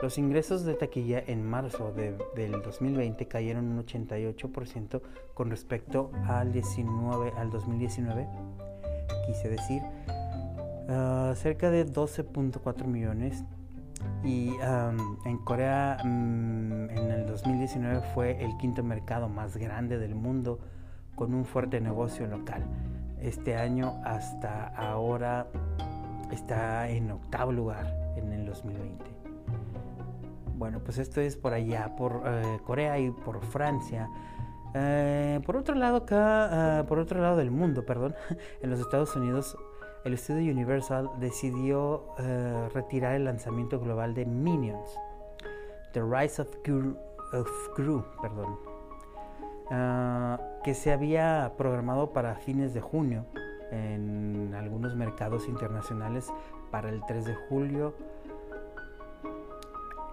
Los 0.02 0.18
ingresos 0.18 0.64
de 0.64 0.74
taquilla 0.74 1.22
en 1.24 1.48
marzo 1.48 1.92
del 1.92 2.60
2020 2.60 3.28
cayeron 3.28 3.66
un 3.66 3.86
88% 3.86 5.00
con 5.32 5.48
respecto 5.48 6.10
al, 6.26 6.52
19, 6.52 7.32
al 7.38 7.50
2019, 7.50 8.26
quise 9.24 9.48
decir, 9.48 9.80
ah, 10.88 11.32
cerca 11.36 11.70
de 11.70 11.86
12.4 11.86 12.84
millones. 12.84 13.44
Y 14.24 14.54
en 15.24 15.38
Corea 15.44 15.98
mm, 16.02 16.90
en 16.90 17.10
el 17.12 17.24
2019 17.24 18.00
fue 18.12 18.44
el 18.44 18.56
quinto 18.56 18.82
mercado 18.82 19.28
más 19.28 19.56
grande 19.56 19.98
del 19.98 20.16
mundo 20.16 20.58
con 21.14 21.32
un 21.32 21.44
fuerte 21.44 21.80
negocio 21.80 22.26
local. 22.26 22.64
Este 23.20 23.54
año 23.54 24.00
hasta 24.04 24.66
ahora 24.66 25.46
está 26.32 26.88
en 26.88 27.12
octavo 27.12 27.52
lugar 27.52 27.86
en 28.16 28.32
el 28.32 28.44
2020. 28.44 29.22
Bueno, 30.62 30.78
pues 30.78 30.98
esto 30.98 31.20
es 31.20 31.36
por 31.36 31.54
allá, 31.54 31.96
por 31.96 32.22
eh, 32.24 32.60
Corea 32.64 32.96
y 32.96 33.10
por 33.10 33.40
Francia. 33.40 34.08
Eh, 34.74 35.40
por 35.44 35.56
otro 35.56 35.74
lado 35.74 35.96
acá, 35.96 36.78
ah, 36.78 36.86
por 36.86 37.00
otro 37.00 37.20
lado 37.20 37.36
del 37.36 37.50
mundo, 37.50 37.84
perdón, 37.84 38.14
en 38.62 38.70
los 38.70 38.78
Estados 38.78 39.16
Unidos, 39.16 39.58
el 40.04 40.14
estudio 40.14 40.52
Universal 40.52 41.10
decidió 41.18 42.14
eh, 42.20 42.68
retirar 42.72 43.16
el 43.16 43.24
lanzamiento 43.24 43.80
global 43.80 44.14
de 44.14 44.24
Minions, 44.24 44.88
The 45.94 46.00
Rise 46.00 46.42
of 46.42 46.48
Gru, 46.62 46.96
of 47.32 47.50
Gru 47.76 48.04
perdón, 48.22 48.56
ah, 49.72 50.40
que 50.62 50.74
se 50.74 50.92
había 50.92 51.54
programado 51.58 52.12
para 52.12 52.36
fines 52.36 52.72
de 52.72 52.80
junio 52.80 53.26
en 53.72 54.54
algunos 54.54 54.94
mercados 54.94 55.48
internacionales 55.48 56.32
para 56.70 56.88
el 56.88 57.04
3 57.04 57.24
de 57.24 57.34
julio 57.48 57.94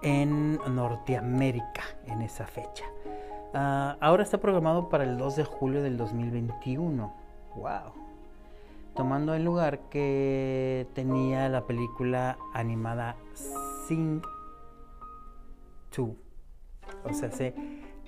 en 0.02 0.58
Norteamérica 0.74 1.82
en 2.06 2.22
esa 2.22 2.46
fecha. 2.46 2.84
Ah, 3.52 3.96
ahora 4.00 4.22
está 4.22 4.38
programado 4.38 4.88
para 4.88 5.04
el 5.04 5.18
2 5.18 5.36
de 5.36 5.44
julio 5.44 5.82
del 5.82 5.96
2021. 5.96 7.12
¡Wow! 7.56 7.92
Tomando 8.94 9.34
el 9.34 9.44
lugar 9.44 9.80
que 9.90 10.86
tenía 10.94 11.48
la 11.48 11.66
película 11.66 12.38
animada 12.54 13.16
Sing 13.86 14.22
2. 15.96 16.10
O 17.04 17.12
sea, 17.12 17.30
se 17.30 17.54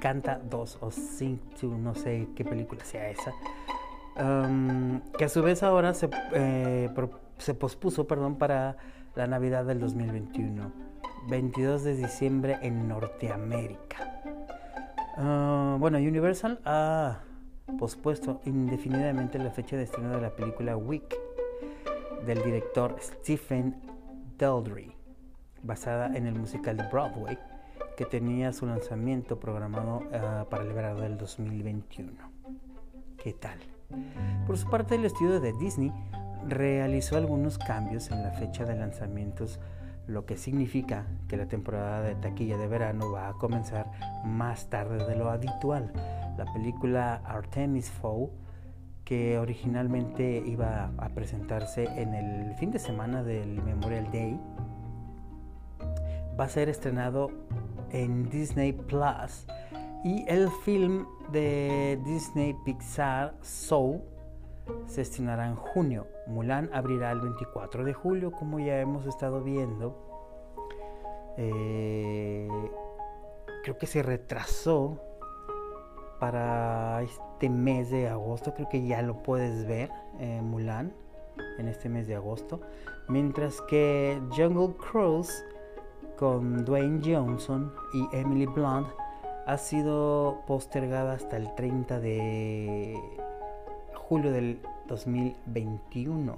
canta 0.00 0.38
2 0.38 0.78
o 0.80 0.90
Sing 0.90 1.38
2, 1.60 1.78
no 1.78 1.94
sé 1.94 2.28
qué 2.36 2.44
película 2.44 2.84
sea 2.84 3.08
esa. 3.08 3.32
que 5.18 5.24
a 5.24 5.28
su 5.28 5.42
vez 5.42 5.62
ahora 5.62 5.94
se, 5.94 6.08
eh, 6.32 6.88
se 7.38 7.54
pospuso 7.54 8.06
perdón, 8.06 8.36
para 8.36 8.76
la 9.14 9.26
Navidad 9.26 9.64
del 9.64 9.80
2021. 9.80 10.91
22 11.28 11.84
de 11.84 11.96
diciembre 11.96 12.58
en 12.62 12.88
Norteamérica. 12.88 14.22
Ah, 15.16 15.76
bueno, 15.78 15.98
Universal 15.98 16.60
ha 16.64 17.20
pospuesto 17.78 18.40
indefinidamente 18.44 19.38
la 19.38 19.50
fecha 19.50 19.76
de 19.76 19.84
estreno 19.84 20.10
de 20.10 20.20
la 20.20 20.30
película 20.30 20.76
Wick 20.76 21.16
del 22.26 22.42
director 22.42 22.96
Stephen 23.00 23.80
Daldry, 24.38 24.92
basada 25.62 26.16
en 26.16 26.26
el 26.26 26.34
musical 26.34 26.76
de 26.76 26.88
Broadway, 26.88 27.38
que 27.96 28.04
tenía 28.04 28.52
su 28.52 28.66
lanzamiento 28.66 29.38
programado 29.38 30.02
ah, 30.12 30.46
para 30.50 30.64
el 30.64 30.72
verano 30.72 31.00
del 31.00 31.16
2021. 31.16 32.12
¿Qué 33.22 33.32
tal? 33.32 33.58
Por 34.46 34.56
su 34.56 34.68
parte, 34.68 34.94
el 34.94 35.04
estudio 35.04 35.40
de 35.40 35.52
Disney 35.52 35.92
realizó 36.48 37.16
algunos 37.16 37.58
cambios 37.58 38.10
en 38.10 38.22
la 38.22 38.32
fecha 38.32 38.64
de 38.64 38.74
lanzamientos 38.74 39.60
lo 40.06 40.26
que 40.26 40.36
significa 40.36 41.06
que 41.28 41.36
la 41.36 41.46
temporada 41.46 42.02
de 42.02 42.14
taquilla 42.16 42.56
de 42.56 42.66
verano 42.66 43.10
va 43.12 43.28
a 43.28 43.32
comenzar 43.34 43.90
más 44.24 44.68
tarde 44.68 45.06
de 45.06 45.16
lo 45.16 45.30
habitual. 45.30 45.92
La 46.36 46.44
película 46.52 47.22
Artemis 47.24 47.90
Fowl, 47.90 48.30
que 49.04 49.38
originalmente 49.38 50.42
iba 50.46 50.92
a 50.96 51.08
presentarse 51.10 51.84
en 51.84 52.14
el 52.14 52.54
fin 52.56 52.70
de 52.70 52.78
semana 52.78 53.22
del 53.22 53.62
Memorial 53.62 54.10
Day, 54.12 54.40
va 56.38 56.44
a 56.44 56.48
ser 56.48 56.68
estrenado 56.68 57.30
en 57.90 58.28
Disney 58.30 58.72
Plus 58.72 59.46
y 60.04 60.24
el 60.26 60.48
film 60.64 61.06
de 61.30 62.00
Disney 62.04 62.54
Pixar 62.64 63.34
Soul 63.42 64.00
se 64.86 65.02
estrenará 65.02 65.46
en 65.46 65.56
junio. 65.56 66.06
Mulan 66.26 66.70
abrirá 66.72 67.10
el 67.10 67.20
24 67.20 67.84
de 67.84 67.92
julio, 67.92 68.32
como 68.32 68.60
ya 68.60 68.80
hemos 68.80 69.06
estado 69.06 69.42
viendo. 69.42 69.96
Eh, 71.36 72.48
creo 73.62 73.78
que 73.78 73.86
se 73.86 74.02
retrasó 74.02 74.98
para 76.20 77.02
este 77.02 77.48
mes 77.50 77.90
de 77.90 78.08
agosto. 78.08 78.54
Creo 78.54 78.68
que 78.68 78.86
ya 78.86 79.02
lo 79.02 79.22
puedes 79.22 79.66
ver, 79.66 79.90
eh, 80.20 80.40
Mulan, 80.42 80.92
en 81.58 81.68
este 81.68 81.88
mes 81.88 82.06
de 82.06 82.14
agosto. 82.14 82.60
Mientras 83.08 83.60
que 83.62 84.20
Jungle 84.36 84.76
Cruise 84.76 85.44
con 86.16 86.64
Dwayne 86.64 87.00
Johnson 87.04 87.72
y 87.92 88.16
Emily 88.16 88.46
Blunt 88.46 88.88
ha 89.46 89.58
sido 89.58 90.42
postergada 90.46 91.14
hasta 91.14 91.36
el 91.36 91.52
30 91.56 91.98
de 91.98 92.96
julio 93.94 94.30
del 94.30 94.60
2021. 94.92 96.36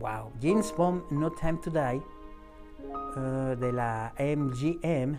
Wow, 0.00 0.32
James 0.40 0.74
Bond 0.74 1.02
No 1.10 1.30
Time 1.30 1.58
to 1.62 1.70
Die 1.70 2.02
uh, 3.16 3.54
de 3.56 3.72
la 3.72 4.14
MGM 4.18 5.18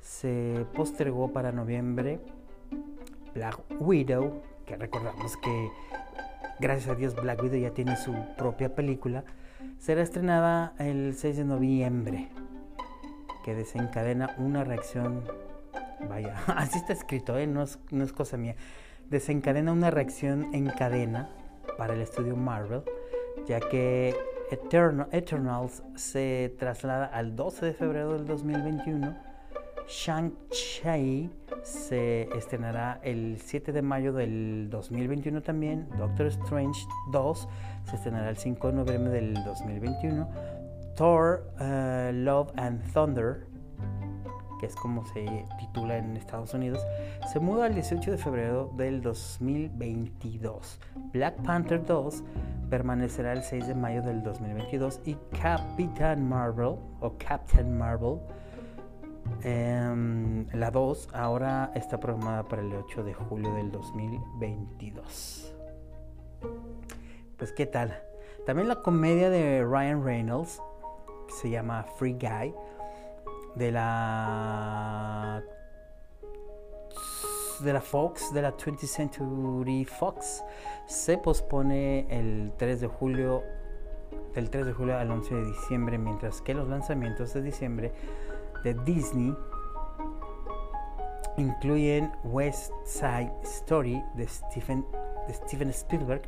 se 0.00 0.66
postergó 0.74 1.32
para 1.32 1.50
noviembre. 1.50 2.20
Black 3.34 3.58
Widow, 3.80 4.42
que 4.66 4.76
recordamos 4.76 5.36
que 5.38 5.70
gracias 6.60 6.88
a 6.88 6.94
Dios 6.94 7.14
Black 7.14 7.42
Widow 7.42 7.58
ya 7.58 7.70
tiene 7.70 7.96
su 7.96 8.14
propia 8.36 8.74
película, 8.74 9.24
será 9.78 10.02
estrenada 10.02 10.74
el 10.78 11.14
6 11.14 11.38
de 11.38 11.44
noviembre, 11.44 12.28
que 13.44 13.54
desencadena 13.54 14.34
una 14.38 14.62
reacción, 14.62 15.24
vaya, 16.08 16.36
así 16.56 16.78
está 16.78 16.92
escrito, 16.92 17.36
¿eh? 17.38 17.46
no, 17.46 17.62
es, 17.62 17.78
no 17.90 18.04
es 18.04 18.12
cosa 18.12 18.36
mía, 18.36 18.54
desencadena 19.10 19.72
una 19.72 19.90
reacción 19.90 20.54
en 20.54 20.68
cadena 20.70 21.30
para 21.76 21.94
el 21.94 22.00
estudio 22.00 22.36
Marvel, 22.36 22.82
ya 23.46 23.60
que 23.60 24.14
Eternals 24.50 25.82
se 25.96 26.54
traslada 26.58 27.06
al 27.06 27.34
12 27.36 27.66
de 27.66 27.72
febrero 27.72 28.12
del 28.12 28.26
2021. 28.26 29.14
Shang-Chi 29.86 31.30
se 31.62 32.28
estrenará 32.36 33.00
el 33.02 33.38
7 33.38 33.72
de 33.72 33.82
mayo 33.82 34.12
del 34.12 34.68
2021 34.70 35.42
también. 35.42 35.88
Doctor 35.98 36.26
Strange 36.26 36.80
2 37.12 37.48
se 37.84 37.96
estrenará 37.96 38.30
el 38.30 38.36
5 38.36 38.68
de 38.68 38.72
noviembre 38.72 39.12
del 39.12 39.34
2021. 39.44 40.28
Thor, 40.96 41.44
uh, 41.60 42.12
Love 42.12 42.52
and 42.56 42.80
Thunder 42.92 43.46
es 44.64 44.74
como 44.76 45.04
se 45.06 45.46
titula 45.58 45.98
en 45.98 46.16
Estados 46.16 46.54
Unidos, 46.54 46.84
se 47.32 47.40
muda 47.40 47.66
el 47.66 47.74
18 47.74 48.12
de 48.12 48.18
febrero 48.18 48.70
del 48.76 49.00
2022. 49.02 50.80
Black 51.12 51.36
Panther 51.42 51.84
2 51.84 52.24
permanecerá 52.70 53.32
el 53.32 53.42
6 53.42 53.68
de 53.68 53.74
mayo 53.74 54.02
del 54.02 54.22
2022 54.22 55.00
y 55.04 55.16
Captain 55.40 56.28
Marvel 56.28 56.76
o 57.00 57.14
Captain 57.18 57.76
Marvel 57.76 58.18
em, 59.42 60.46
la 60.52 60.70
2 60.70 61.10
ahora 61.12 61.70
está 61.74 62.00
programada 62.00 62.44
para 62.44 62.62
el 62.62 62.72
8 62.74 63.04
de 63.04 63.14
julio 63.14 63.54
del 63.54 63.70
2022. 63.70 65.54
Pues 67.36 67.52
qué 67.52 67.66
tal. 67.66 67.96
También 68.46 68.68
la 68.68 68.76
comedia 68.76 69.30
de 69.30 69.64
Ryan 69.64 70.04
Reynolds 70.04 70.60
se 71.28 71.50
llama 71.50 71.84
Free 71.96 72.12
Guy 72.14 72.54
de 73.54 73.70
la 73.70 75.42
de 77.60 77.72
la 77.72 77.80
Fox, 77.80 78.32
de 78.32 78.42
la 78.42 78.56
20th 78.56 78.86
Century 78.86 79.84
Fox, 79.84 80.42
se 80.86 81.16
pospone 81.18 82.06
el 82.10 82.52
3 82.56 82.80
de 82.80 82.86
julio 82.86 83.42
del 84.34 84.50
3 84.50 84.66
de 84.66 84.72
julio 84.72 84.98
al 84.98 85.10
11 85.10 85.34
de 85.34 85.46
diciembre, 85.46 85.96
mientras 85.98 86.40
que 86.40 86.54
los 86.54 86.68
lanzamientos 86.68 87.32
de 87.34 87.42
diciembre 87.42 87.92
de 88.64 88.74
Disney 88.84 89.34
incluyen 91.36 92.12
West 92.24 92.72
Side 92.84 93.32
Story 93.42 94.02
de 94.14 94.26
Stephen, 94.26 94.84
de 95.26 95.34
Steven 95.34 95.68
Spielberg 95.70 96.22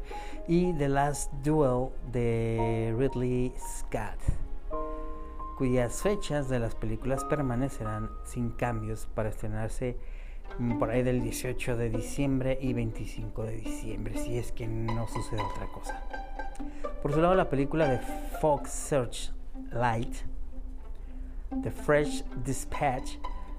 y 0.46 0.72
The 0.74 0.88
Last 0.88 1.32
Duel 1.42 1.90
de 2.12 2.94
Ridley 2.96 3.52
Scott 3.58 4.45
cuyas 5.56 6.02
fechas 6.02 6.48
de 6.48 6.58
las 6.58 6.74
películas 6.74 7.24
permanecerán 7.24 8.10
sin 8.24 8.50
cambios 8.50 9.08
para 9.14 9.30
estrenarse 9.30 9.96
por 10.78 10.90
ahí 10.90 11.02
del 11.02 11.22
18 11.22 11.76
de 11.76 11.90
diciembre 11.90 12.58
y 12.60 12.72
25 12.72 13.44
de 13.44 13.56
diciembre, 13.56 14.18
si 14.18 14.38
es 14.38 14.52
que 14.52 14.68
no 14.68 15.08
sucede 15.08 15.42
otra 15.42 15.66
cosa. 15.66 16.02
Por 17.02 17.12
su 17.12 17.20
lado, 17.20 17.34
la 17.34 17.48
película 17.48 17.88
de 17.88 17.98
Fox 18.40 18.70
Search 18.70 19.32
Light, 19.72 20.14
The 21.62 21.70
Fresh 21.70 22.24
Dispatch, 22.44 23.16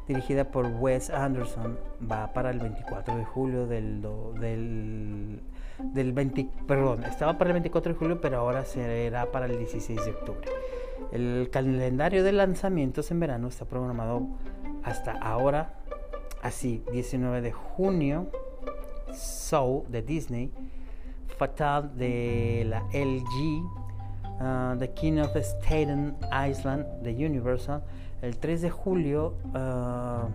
dirigida 0.08 0.46
por 0.50 0.66
Wes 0.66 1.10
Anderson, 1.10 1.78
va 2.10 2.32
para 2.32 2.52
el 2.52 2.60
24 2.60 3.18
de 3.18 3.26
julio 3.26 3.68
del, 3.68 4.02
del, 4.40 5.42
del 5.80 6.14
20, 6.14 6.50
perdón, 6.68 7.04
estaba 7.04 7.38
para 7.38 7.50
el 7.50 7.54
24 7.56 7.94
de 7.94 8.00
julio, 8.00 8.22
pero 8.22 8.38
ahora 8.38 8.66
será 8.66 9.32
para 9.32 9.48
el 9.48 9.58
16 9.58 10.06
de 10.06 10.12
octubre. 10.12 10.48
El 11.12 11.50
calendario 11.52 12.24
de 12.24 12.32
lanzamientos 12.32 13.12
en 13.12 13.20
verano 13.20 13.48
está 13.48 13.66
programado 13.66 14.28
hasta 14.84 15.12
ahora, 15.12 15.74
así, 16.42 16.84
19 16.92 17.42
de 17.42 17.52
junio, 17.52 18.28
Soul 19.14 19.84
de 19.90 20.02
Disney, 20.02 20.52
Fatal 21.38 21.96
de 21.98 22.66
la 22.68 22.84
LG, 22.94 23.64
uh, 24.42 24.78
The 24.78 24.92
King 24.94 25.20
of 25.20 25.36
Staten 25.36 26.16
Island 26.50 26.86
de 27.04 27.26
Universal. 27.26 27.84
El 28.22 28.38
3 28.38 28.62
de 28.64 28.70
julio 28.70 29.36
uh, 29.54 30.28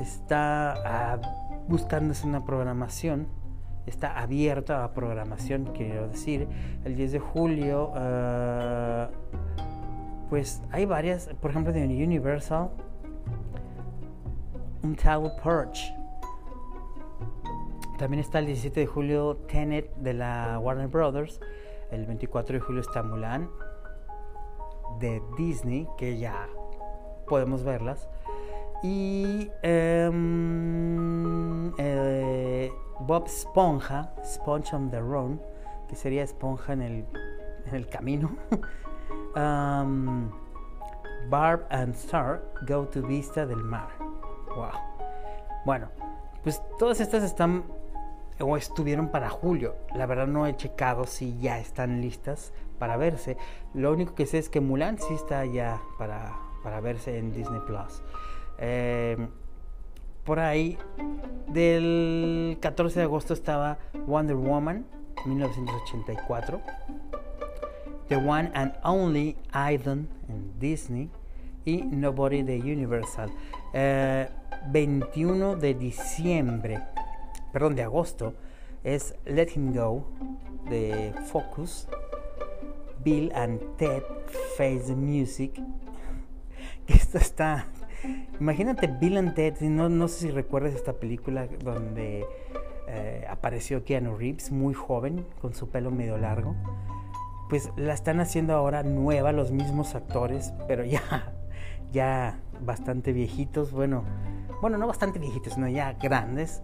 está 0.00 1.18
uh, 1.18 1.70
buscándose 1.70 2.26
una 2.26 2.44
programación. 2.44 3.26
Está 3.86 4.18
abierta 4.18 4.84
a 4.84 4.92
programación, 4.92 5.70
quiero 5.74 6.08
decir. 6.08 6.48
El 6.84 6.94
10 6.94 7.12
de 7.12 7.18
julio, 7.18 7.90
uh, 7.90 9.08
pues 10.28 10.62
hay 10.70 10.86
varias, 10.86 11.28
por 11.40 11.50
ejemplo, 11.50 11.72
de 11.72 11.84
Universal, 11.84 12.70
un 14.82 14.96
Towel 14.96 15.32
Perch. 15.42 15.94
También 17.98 18.20
está 18.20 18.38
el 18.38 18.46
17 18.46 18.80
de 18.80 18.86
julio 18.86 19.36
Tenet 19.48 19.94
de 19.96 20.14
la 20.14 20.58
Warner 20.58 20.88
Brothers. 20.88 21.40
El 21.90 22.06
24 22.06 22.54
de 22.54 22.60
julio 22.60 22.80
está 22.80 23.02
Mulan 23.02 23.50
de 24.98 25.22
Disney, 25.36 25.86
que 25.98 26.18
ya 26.18 26.48
podemos 27.28 27.62
verlas. 27.62 28.08
Y 28.82 29.50
um, 29.62 31.72
eh, 31.78 32.72
Bob 33.06 33.26
Esponja, 33.26 34.12
Sponge 34.24 34.74
on 34.74 34.90
the 34.90 35.00
Run, 35.00 35.40
que 35.88 35.96
sería 35.96 36.22
esponja 36.22 36.72
en 36.72 36.82
el, 36.82 37.06
en 37.66 37.74
el 37.74 37.88
camino. 37.88 38.30
um, 39.36 40.30
Barb 41.28 41.66
and 41.70 41.94
Star 41.94 42.42
Go 42.66 42.86
to 42.86 43.02
Vista 43.02 43.46
del 43.46 43.62
Mar. 43.62 43.88
Wow. 44.54 44.72
Bueno, 45.64 45.88
pues 46.42 46.60
todas 46.78 47.00
estas 47.00 47.22
están 47.22 47.64
o 48.40 48.56
estuvieron 48.56 49.08
para 49.08 49.30
julio. 49.30 49.76
La 49.94 50.06
verdad 50.06 50.26
no 50.26 50.46
he 50.46 50.56
checado 50.56 51.06
si 51.06 51.38
ya 51.38 51.58
están 51.58 52.00
listas 52.00 52.52
para 52.78 52.96
verse. 52.96 53.36
Lo 53.74 53.92
único 53.92 54.14
que 54.14 54.26
sé 54.26 54.38
es 54.38 54.48
que 54.48 54.60
Mulan 54.60 54.98
sí 54.98 55.14
está 55.14 55.44
ya 55.44 55.80
para, 55.98 56.36
para 56.62 56.80
verse 56.80 57.18
en 57.18 57.32
Disney 57.32 57.60
Plus. 57.66 58.02
Eh, 58.58 59.28
por 60.24 60.38
ahí, 60.38 60.78
del 61.48 62.58
14 62.60 63.00
de 63.00 63.04
agosto 63.04 63.34
estaba 63.34 63.78
Wonder 64.06 64.36
Woman, 64.36 64.86
1984. 65.26 66.60
The 68.08 68.16
One 68.16 68.50
and 68.54 68.72
Only 68.82 69.36
Idol 69.54 70.06
en 70.28 70.58
Disney. 70.58 71.10
Y 71.64 71.82
Nobody 71.82 72.42
de 72.42 72.58
Universal. 72.58 73.30
21 74.70 75.52
eh, 75.52 75.56
de 75.56 75.74
diciembre 75.74 76.82
perdón, 77.52 77.76
de 77.76 77.82
agosto, 77.82 78.34
es 78.82 79.14
Let 79.26 79.50
Him 79.54 79.74
Go 79.74 80.04
de 80.68 81.12
Focus, 81.26 81.86
Bill 83.04 83.30
and 83.34 83.60
Ted 83.76 84.02
Face 84.56 84.84
the 84.86 84.96
Music. 84.96 85.60
Que 86.86 86.94
esto 86.94 87.18
está. 87.18 87.66
Imagínate 88.40 88.86
Bill 88.86 89.16
and 89.16 89.34
Ted, 89.34 89.60
no, 89.60 89.88
no 89.88 90.08
sé 90.08 90.20
si 90.20 90.30
recuerdas 90.30 90.74
esta 90.74 90.94
película 90.94 91.46
donde 91.62 92.26
eh, 92.88 93.26
apareció 93.28 93.84
Keanu 93.84 94.16
Reeves, 94.16 94.50
muy 94.50 94.74
joven, 94.74 95.24
con 95.40 95.54
su 95.54 95.68
pelo 95.68 95.90
medio 95.90 96.18
largo. 96.18 96.54
Pues 97.48 97.70
la 97.76 97.94
están 97.94 98.20
haciendo 98.20 98.54
ahora 98.54 98.82
nueva, 98.82 99.32
los 99.32 99.52
mismos 99.52 99.94
actores, 99.94 100.52
pero 100.66 100.84
ya, 100.84 101.32
ya 101.92 102.40
bastante 102.60 103.12
viejitos. 103.12 103.72
Bueno, 103.72 104.04
bueno, 104.60 104.78
no 104.78 104.86
bastante 104.86 105.18
viejitos, 105.18 105.54
sino 105.54 105.68
ya 105.68 105.92
grandes 105.94 106.62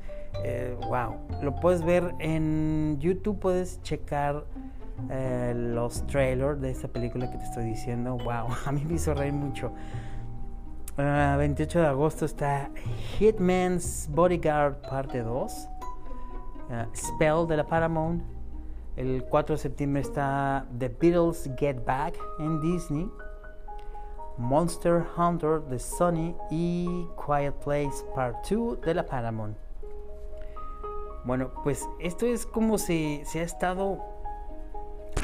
wow, 0.88 1.14
eh, 1.30 1.38
lo 1.42 1.54
puedes 1.54 1.82
ver 1.84 2.14
en 2.18 2.98
YouTube, 3.00 3.38
puedes 3.38 3.82
checar 3.82 4.44
eh, 5.10 5.52
los 5.54 6.06
trailers 6.06 6.60
de 6.60 6.70
esta 6.70 6.88
película 6.88 7.30
que 7.30 7.38
te 7.38 7.44
estoy 7.44 7.64
diciendo. 7.64 8.16
Wow, 8.18 8.48
a 8.66 8.72
mí 8.72 8.84
me 8.86 8.94
hizo 8.94 9.14
reír 9.14 9.32
mucho. 9.32 9.72
28 10.98 11.78
ah, 11.78 11.82
de 11.82 11.86
agosto 11.86 12.24
está 12.24 12.70
Hitman's 13.20 14.08
Bodyguard 14.10 14.80
parte 14.80 15.22
2. 15.22 15.68
Ah, 16.70 16.88
Spell 16.92 17.46
de 17.46 17.56
la 17.56 17.64
Paramount. 17.64 18.24
El 18.96 19.22
4 19.30 19.54
de 19.54 19.62
septiembre 19.62 20.02
está 20.02 20.66
The 20.76 20.88
Beatles 20.88 21.48
Get 21.56 21.84
Back 21.84 22.18
en 22.40 22.60
Disney. 22.60 23.08
Monster 24.38 25.04
Hunter 25.16 25.60
de 25.62 25.78
Sony 25.78 26.34
y 26.50 27.06
Quiet 27.24 27.54
Place 27.62 28.04
Part 28.12 28.48
2 28.50 28.80
de 28.80 28.94
la 28.94 29.06
Paramount. 29.06 29.56
Bueno, 31.24 31.52
pues 31.62 31.88
esto 32.00 32.26
es 32.26 32.44
como 32.44 32.76
se, 32.76 33.22
se 33.24 33.38
ha 33.38 33.44
estado 33.44 33.98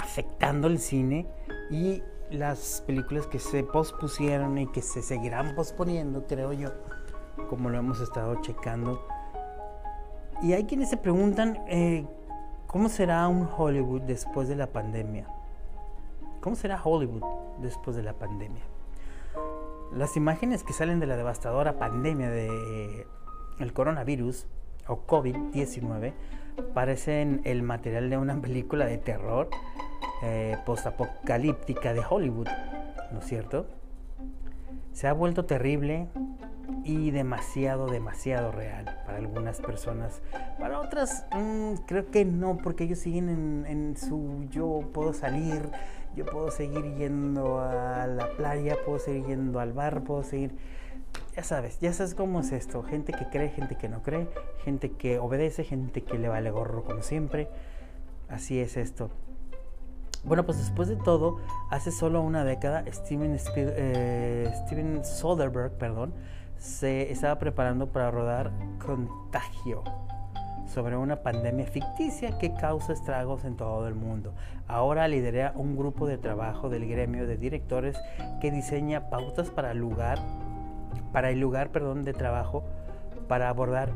afectando 0.00 0.68
el 0.68 0.78
cine 0.78 1.26
y 1.68 2.00
las 2.30 2.82
películas 2.86 3.26
que 3.26 3.38
se 3.38 3.62
pospusieron 3.62 4.58
y 4.58 4.66
que 4.66 4.82
se 4.82 5.02
seguirán 5.02 5.54
posponiendo, 5.54 6.26
creo 6.26 6.52
yo, 6.52 6.70
como 7.48 7.70
lo 7.70 7.78
hemos 7.78 8.00
estado 8.00 8.40
checando. 8.40 9.06
Y 10.42 10.52
hay 10.52 10.64
quienes 10.64 10.90
se 10.90 10.96
preguntan, 10.96 11.58
eh, 11.68 12.06
¿cómo 12.66 12.88
será 12.88 13.28
un 13.28 13.48
Hollywood 13.56 14.02
después 14.02 14.48
de 14.48 14.56
la 14.56 14.66
pandemia? 14.66 15.26
¿Cómo 16.40 16.56
será 16.56 16.80
Hollywood 16.82 17.22
después 17.60 17.96
de 17.96 18.02
la 18.02 18.14
pandemia? 18.14 18.62
Las 19.94 20.16
imágenes 20.16 20.64
que 20.64 20.72
salen 20.72 21.00
de 21.00 21.06
la 21.06 21.16
devastadora 21.16 21.78
pandemia 21.78 22.28
de 22.30 23.06
el 23.60 23.72
coronavirus 23.72 24.46
o 24.88 25.06
COVID-19 25.06 26.12
parecen 26.74 27.40
el 27.44 27.62
material 27.62 28.10
de 28.10 28.18
una 28.18 28.40
película 28.40 28.86
de 28.86 28.98
terror 28.98 29.48
eh, 30.22 30.56
postapocalíptica 30.64 31.92
de 31.92 32.02
Hollywood, 32.08 32.48
¿no 33.12 33.18
es 33.18 33.26
cierto? 33.26 33.66
Se 34.92 35.08
ha 35.08 35.12
vuelto 35.12 35.44
terrible 35.44 36.08
y 36.84 37.10
demasiado, 37.10 37.88
demasiado 37.88 38.52
real 38.52 38.84
para 39.04 39.18
algunas 39.18 39.60
personas. 39.60 40.22
Para 40.58 40.80
otras, 40.80 41.26
mm, 41.32 41.74
creo 41.86 42.10
que 42.10 42.24
no, 42.24 42.58
porque 42.58 42.84
ellos 42.84 43.00
siguen 43.00 43.28
en, 43.28 43.66
en, 43.66 43.96
su 43.96 44.46
yo 44.50 44.88
puedo 44.92 45.12
salir, 45.12 45.70
yo 46.14 46.24
puedo 46.24 46.50
seguir 46.50 46.94
yendo 46.94 47.58
a 47.58 48.06
la 48.06 48.28
playa, 48.36 48.76
puedo 48.84 48.98
seguir 48.98 49.26
yendo 49.26 49.60
al 49.60 49.72
bar, 49.72 50.04
puedo 50.04 50.22
seguir 50.22 50.54
ya 51.36 51.42
sabes, 51.42 51.80
ya 51.80 51.92
sabes 51.92 52.14
cómo 52.14 52.40
es 52.40 52.52
esto. 52.52 52.82
Gente 52.82 53.12
que 53.12 53.26
cree, 53.26 53.48
gente 53.48 53.76
que 53.76 53.88
no 53.88 54.02
cree, 54.02 54.28
gente 54.64 54.92
que 54.92 55.18
obedece, 55.18 55.64
gente 55.64 56.02
que 56.02 56.18
le 56.18 56.28
vale 56.28 56.50
gorro 56.50 56.84
como 56.84 57.02
siempre. 57.02 57.48
Así 58.28 58.60
es 58.60 58.76
esto. 58.76 59.10
Bueno, 60.24 60.44
pues 60.46 60.58
después 60.58 60.88
de 60.88 60.96
todo, 60.96 61.38
hace 61.70 61.90
solo 61.90 62.22
una 62.22 62.44
década, 62.44 62.84
Steven, 62.90 63.38
eh, 63.56 64.50
Steven 64.64 65.04
Soderbergh 65.04 65.72
perdón, 65.72 66.14
se 66.58 67.12
estaba 67.12 67.38
preparando 67.38 67.88
para 67.88 68.10
rodar 68.10 68.50
Contagio 68.84 69.84
sobre 70.66 70.96
una 70.96 71.16
pandemia 71.16 71.66
ficticia 71.66 72.38
que 72.38 72.54
causa 72.54 72.94
estragos 72.94 73.44
en 73.44 73.56
todo 73.56 73.86
el 73.86 73.94
mundo. 73.94 74.32
Ahora 74.66 75.06
lidera 75.08 75.52
un 75.56 75.76
grupo 75.76 76.06
de 76.06 76.16
trabajo 76.16 76.70
del 76.70 76.88
gremio 76.88 77.26
de 77.26 77.36
directores 77.36 77.96
que 78.40 78.50
diseña 78.50 79.10
pautas 79.10 79.50
para 79.50 79.72
el 79.72 79.78
lugar 79.78 80.18
para 81.12 81.30
el 81.30 81.38
lugar, 81.38 81.70
perdón, 81.70 82.02
de 82.02 82.12
trabajo 82.12 82.64
para 83.28 83.48
abordar 83.48 83.90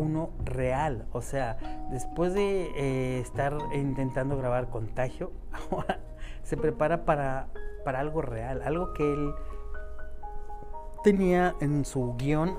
uno 0.00 0.30
real. 0.44 1.06
O 1.12 1.20
sea, 1.20 1.58
después 1.90 2.32
de 2.34 2.70
eh, 2.76 3.20
estar 3.20 3.56
intentando 3.74 4.36
grabar 4.36 4.70
contagio, 4.70 5.32
ahora 5.70 6.00
se 6.42 6.56
prepara 6.56 7.04
para, 7.04 7.48
para 7.84 8.00
algo 8.00 8.22
real, 8.22 8.62
algo 8.62 8.92
que 8.94 9.12
él 9.12 9.34
tenía 11.04 11.54
en 11.60 11.84
su 11.84 12.14
guion, 12.16 12.58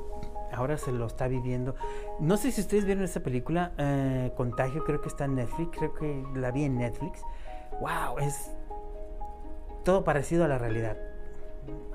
ahora 0.54 0.78
se 0.78 0.92
lo 0.92 1.08
está 1.08 1.28
viviendo. 1.28 1.76
No 2.20 2.38
sé 2.38 2.52
si 2.52 2.62
ustedes 2.62 2.86
vieron 2.86 3.04
esta 3.04 3.22
película, 3.22 3.74
eh, 3.78 4.32
Contagio, 4.38 4.84
creo 4.84 5.02
que 5.02 5.08
está 5.08 5.26
en 5.26 5.36
Netflix, 5.36 5.78
creo 5.78 5.94
que 5.94 6.24
la 6.36 6.52
vi 6.52 6.64
en 6.66 6.78
Netflix. 6.78 7.24
¡Wow! 7.80 8.20
Es 8.20 8.52
todo 9.84 10.04
parecido 10.04 10.46
a 10.46 10.48
la 10.48 10.58
realidad. 10.58 10.98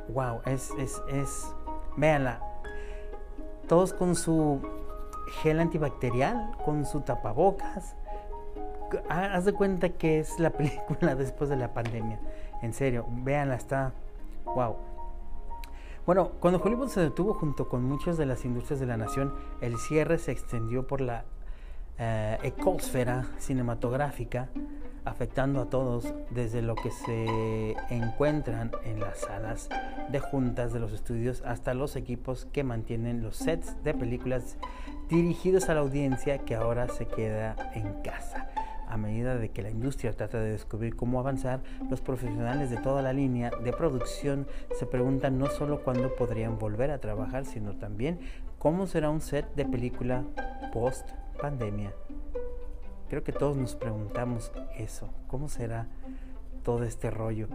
¡Wow! 0.09 0.41
Es, 0.45 0.71
es, 0.79 1.01
es 1.09 1.47
Véanla. 1.97 2.41
Todos 3.69 3.93
con 3.93 4.15
su 4.15 4.61
gel 5.43 5.61
antibacterial, 5.61 6.57
con 6.65 6.85
su 6.85 7.01
tapabocas. 7.01 7.97
Haz 9.09 9.45
de 9.45 9.53
cuenta 9.53 9.91
que 9.91 10.21
es 10.21 10.39
la 10.39 10.51
película 10.57 11.15
después 11.15 11.51
de 11.51 11.57
la 11.57 11.73
pandemia. 11.73 12.19
En 12.63 12.73
serio, 12.73 13.07
véanla, 13.09 13.57
está 13.57 13.93
wow. 14.45 14.77
Bueno, 16.07 16.31
cuando 16.39 16.63
Hollywood 16.63 16.89
se 16.89 17.01
detuvo 17.01 17.35
junto 17.35 17.69
con 17.69 17.83
muchas 17.83 18.17
de 18.17 18.27
las 18.27 18.45
industrias 18.45 18.79
de 18.79 18.87
la 18.87 18.97
nación, 18.97 19.35
el 19.61 19.77
cierre 19.77 20.19
se 20.19 20.31
extendió 20.31 20.87
por 20.87 21.01
la 21.01 21.25
eh, 21.99 22.39
ecosfera 22.43 23.27
cinematográfica 23.39 24.49
afectando 25.07 25.63
a 25.63 25.71
todos 25.71 26.13
desde 26.31 26.61
lo 26.61 26.75
que 26.75 26.91
se 26.91 27.77
encuentran 27.91 28.73
en 28.85 29.01
las 29.01 29.21
salas 29.21 29.69
de 30.11 30.21
juntas 30.21 30.73
de 30.73 30.81
los 30.81 30.93
estudios 30.93 31.43
hasta 31.47 31.75
los 31.75 31.97
equipos 31.97 32.47
que 32.53 32.65
mantienen 32.65 33.23
los 33.23 33.37
sets 33.37 33.83
de 33.85 33.95
películas 33.95 34.59
dirigidos 35.09 35.69
a 35.69 35.75
la 35.75 35.81
audiencia 35.81 36.39
que 36.39 36.55
ahora 36.55 36.89
se 36.89 37.07
queda 37.07 37.57
en 37.75 37.93
casa. 38.03 38.49
A 38.89 38.97
medida 38.97 39.37
de 39.37 39.51
que 39.51 39.63
la 39.63 39.71
industria 39.71 40.13
trata 40.13 40.39
de 40.39 40.53
descubrir 40.53 40.95
cómo 40.95 41.19
avanzar, 41.19 41.61
los 41.91 42.01
profesionales 42.01 42.71
de 42.71 42.77
toda 42.77 43.03
la 43.03 43.13
línea 43.13 43.51
de 43.51 43.73
producción 43.73 44.47
se 44.79 44.87
preguntan 44.87 45.39
no 45.39 45.47
solo 45.47 45.83
cuándo 45.83 46.15
podrían 46.15 46.59
volver 46.59 46.91
a 46.91 46.99
trabajar, 46.99 47.47
sino 47.47 47.75
también 47.77 48.21
cómo 48.59 48.87
será 48.87 49.11
un 49.11 49.21
set 49.21 49.47
de 49.55 49.65
película 49.65 50.25
post 50.73 51.11
pandemia. 51.41 51.93
Creo 53.09 53.23
que 53.23 53.33
todos 53.33 53.57
nos 53.57 53.75
preguntamos 53.75 54.53
eso, 54.77 55.09
¿cómo 55.29 55.49
será 55.49 55.89
todo 56.65 56.83
este 56.85 57.11
rollo? 57.11 57.49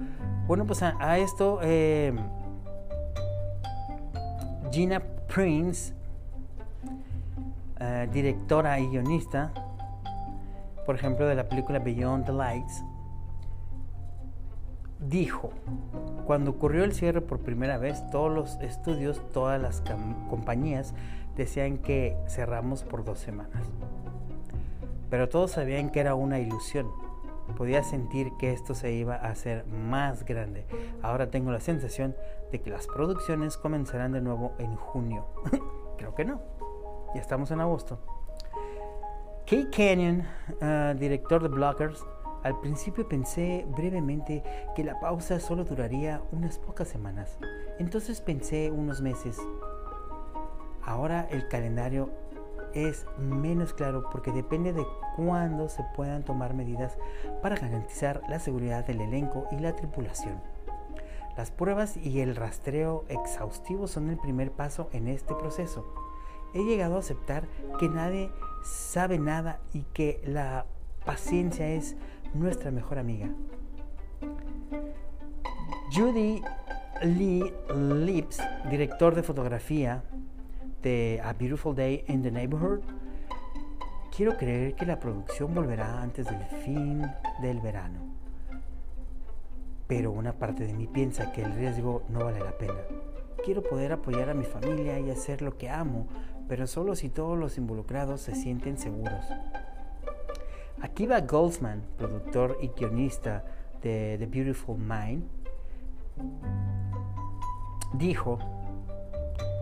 Bueno, 0.47 0.65
pues 0.65 0.81
a, 0.83 1.17
esto 1.17 1.59
eh, 1.61 2.13
Gina 4.71 5.01
Prince, 5.33 5.93
eh, 7.84 8.08
directora 8.13 8.80
y 8.80 8.88
guionista, 8.89 9.52
por 10.86 10.94
ejemplo, 10.94 11.26
de 11.26 11.34
la 11.34 11.50
película 11.50 11.80
Beyond 11.80 12.28
the 12.28 12.32
Lights, 12.32 12.84
dijo, 15.00 15.50
cuando 16.28 16.52
ocurrió 16.52 16.84
el 16.84 16.94
cierre 16.94 17.22
por 17.22 17.39
primera 17.39 17.80
vez, 17.80 18.08
todos 18.12 18.32
los 18.32 18.56
estudios, 18.62 19.20
todas 19.34 19.60
las 19.60 19.82
compañías 20.30 20.94
decían 21.36 21.80
que 21.80 22.15
cerramos 22.28 22.84
por 22.84 23.04
dos 23.04 23.17
semanas. 23.17 23.63
Pero 25.10 25.28
todos 25.28 25.50
sabían 25.50 25.89
que 25.89 26.02
era 26.02 26.13
una 26.13 26.39
ilusión. 26.39 26.88
Podía 27.58 27.84
sentir 27.84 28.32
que 28.38 28.54
esto 28.54 28.76
se 28.76 28.94
iba 28.94 29.15
a 29.15 29.30
hacer 29.30 29.65
más 29.65 30.24
grande. 30.24 30.67
Ahora 31.02 31.32
tengo 31.32 31.52
la 31.52 31.60
sensación 31.60 32.15
de 32.52 32.62
que 32.62 32.70
las 32.70 32.86
producciones 32.86 33.58
comenzarán 33.58 34.12
de 34.12 34.22
nuevo 34.22 34.54
en 34.60 34.76
junio. 34.76 35.26
Creo 35.98 36.13
que 36.13 36.26
no. 36.26 36.61
Ya 37.13 37.21
estamos 37.21 37.52
en 37.52 37.60
agosto. 37.60 38.00
Kate 39.45 39.69
Canyon, 39.69 40.24
ah, 40.62 40.93
director 40.97 41.41
de 41.43 41.50
Blockers, 41.50 42.06
al 42.43 42.60
principio 42.60 43.08
pensé 43.08 43.65
brevemente 43.76 44.43
que 44.76 44.84
la 44.84 45.00
pausa 45.00 45.39
solo 45.39 45.63
duraría 45.63 46.21
unas 46.32 46.58
pocas 46.58 46.88
semanas. 46.88 47.38
Entonces 47.78 48.21
pensé 48.21 48.71
unos 48.71 49.02
meses. 49.02 49.38
Ahora 50.84 51.28
el 51.30 51.47
calendario 51.47 52.10
es 52.74 53.06
menos 53.17 53.74
claro 53.74 54.10
porque 54.10 54.32
depende 54.32 54.74
de 54.74 54.86
cuándo 55.17 55.67
se 55.69 55.84
puedan 55.95 56.24
tomar 56.24 56.54
medidas 56.54 56.97
para 57.41 57.58
garantizar 57.58 58.21
la 58.30 58.39
seguridad 58.39 58.86
del 58.86 59.02
elenco 59.02 59.47
y 59.52 59.60
la 59.60 59.76
tripulación. 59.76 60.41
Las 61.38 61.52
pruebas 61.52 61.97
y 61.97 62.21
el 62.21 62.36
rastreo 62.36 63.06
exhaustivo 63.08 63.88
son 63.88 64.10
el 64.10 64.17
primer 64.17 64.52
paso 64.52 64.89
en 64.93 65.08
este 65.08 65.36
proceso. 65.36 65.86
He 66.53 66.63
llegado 66.63 66.95
a 66.95 66.99
aceptar 66.99 67.47
que 67.79 67.87
nadie 67.89 68.31
sabe 68.63 69.17
nada 69.19 69.59
y 69.73 69.83
que 69.93 70.21
la 70.25 70.65
paciencia 71.05 71.67
es 71.69 71.95
nuestra 72.33 72.71
mejor 72.71 72.99
amiga. 72.99 73.29
Judy 75.93 76.41
Lee 77.03 77.53
Lips, 77.75 78.39
director 78.69 79.15
de 79.15 79.23
fotografía 79.23 80.03
de 80.81 81.21
A 81.23 81.33
Beautiful 81.33 81.75
Day 81.75 82.03
in 82.07 82.21
the 82.21 82.31
Neighborhood, 82.31 82.81
quiero 84.15 84.37
creer 84.37 84.75
que 84.75 84.85
la 84.85 84.99
producción 84.99 85.53
volverá 85.53 86.01
antes 86.01 86.25
del 86.25 86.43
fin 86.63 87.01
del 87.41 87.59
verano. 87.59 87.99
Pero 89.87 90.11
una 90.11 90.33
parte 90.33 90.65
de 90.65 90.73
mí 90.73 90.87
piensa 90.87 91.31
que 91.31 91.43
el 91.43 91.53
riesgo 91.53 92.03
no 92.09 92.25
vale 92.25 92.39
la 92.39 92.57
pena. 92.57 92.79
Quiero 93.43 93.63
poder 93.63 93.91
apoyar 93.91 94.29
a 94.29 94.33
mi 94.33 94.45
familia 94.45 94.99
y 94.99 95.09
hacer 95.09 95.41
lo 95.41 95.57
que 95.57 95.69
amo, 95.69 96.07
pero 96.51 96.67
solo 96.67 96.95
si 96.95 97.07
todos 97.07 97.39
los 97.39 97.57
involucrados 97.57 98.19
se 98.19 98.35
sienten 98.35 98.77
seguros. 98.77 99.23
Akiva 100.81 101.21
Goldsman, 101.21 101.81
productor 101.97 102.57
y 102.61 102.67
guionista 102.77 103.45
de 103.81 104.17
The 104.19 104.25
Beautiful 104.25 104.77
Mind, 104.77 105.23
dijo 107.93 108.37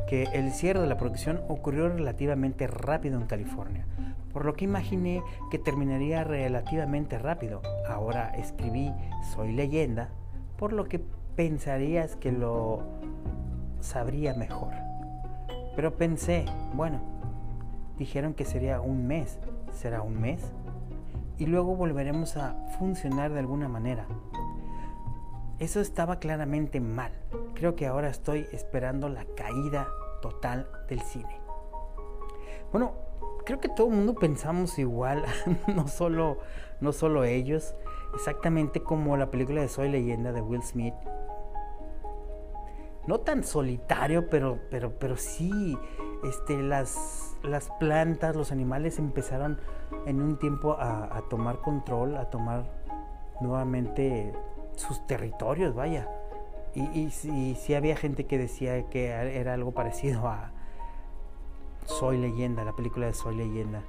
que 0.08 0.24
el 0.34 0.52
cierre 0.52 0.82
de 0.82 0.88
la 0.88 0.98
producción 0.98 1.42
ocurrió 1.48 1.90
relativamente 1.90 2.66
rápido 2.66 3.20
en 3.22 3.28
California, 3.28 3.86
por 4.34 4.46
lo 4.46 4.56
que 4.56 4.66
imaginé 4.66 5.22
que 5.52 5.60
terminaría 5.60 6.24
relativamente 6.24 7.20
rápido. 7.20 7.62
Ahora 7.88 8.30
escribí 8.30 8.92
Soy 9.36 9.52
leyenda, 9.52 10.10
por 10.58 10.74
lo 10.74 10.86
que 10.86 11.00
pensarías 11.36 12.16
que 12.16 12.32
lo 12.32 12.82
sabría 13.80 14.34
mejor. 14.34 14.89
Pero 15.80 15.96
pensé, 15.96 16.44
bueno, 16.74 17.00
dijeron 17.98 18.34
que 18.34 18.44
sería 18.44 18.82
un 18.82 19.08
mes, 19.08 19.40
¿será 19.72 20.02
un 20.02 20.20
mes? 20.20 20.42
Y 21.38 21.46
luego 21.46 21.74
volveremos 21.74 22.36
a 22.36 22.54
funcionar 22.78 23.32
de 23.32 23.40
alguna 23.40 23.70
manera. 23.70 24.06
Eso 25.58 25.80
estaba 25.80 26.20
claramente 26.20 26.82
mal. 26.82 27.14
Creo 27.54 27.78
que 27.78 27.88
ahora 27.88 28.10
estoy 28.10 28.46
esperando 28.52 29.08
la 29.08 29.24
caída 29.38 29.88
total 30.22 30.68
del 30.90 31.00
cine. 31.00 31.40
Bueno, 32.74 32.92
creo 33.46 33.62
que 33.62 33.70
todo 33.70 33.88
el 33.88 33.94
mundo 33.94 34.16
pensamos 34.16 34.78
igual, 34.80 35.24
no 35.74 35.88
solo, 35.88 36.40
no 36.82 36.92
solo 36.92 37.24
ellos, 37.24 37.74
exactamente 38.16 38.84
como 38.84 39.16
la 39.16 39.32
película 39.32 39.62
de 39.62 39.70
Soy 39.70 39.88
leyenda 39.88 40.34
de 40.34 40.42
Will 40.42 40.62
Smith 40.62 40.96
no 43.10 43.22
tan 43.22 43.44
solitario, 43.44 44.30
pero, 44.30 44.60
pero, 44.70 44.92
pero 45.00 45.18
sí, 45.18 45.76
este, 46.24 46.62
las, 46.62 47.36
las 47.42 47.72
plantas, 47.80 48.36
los 48.36 48.52
animales 48.52 49.00
empezaron 49.00 49.60
en 50.06 50.22
un 50.22 50.38
tiempo 50.38 50.78
a, 50.80 51.24
tomar 51.28 51.58
control, 51.58 52.16
a 52.18 52.30
tomar 52.30 52.70
nuevamente 53.42 54.32
sus 54.76 55.08
territorios, 55.08 55.74
vaya. 55.74 56.08
Y, 56.76 56.82
y, 56.82 57.12
y, 57.32 57.56
sí 57.56 57.74
había 57.74 57.96
gente 57.96 58.28
que 58.28 58.38
decía 58.38 58.88
que 58.90 59.08
era 59.08 59.56
algo 59.56 59.72
parecido 59.72 60.28
a 60.28 60.52
Soy 61.86 62.16
leyenda, 62.20 62.64
la 62.64 62.76
película 62.76 63.08
de 63.08 63.14
Soy 63.14 63.36
leyenda. 63.36 63.82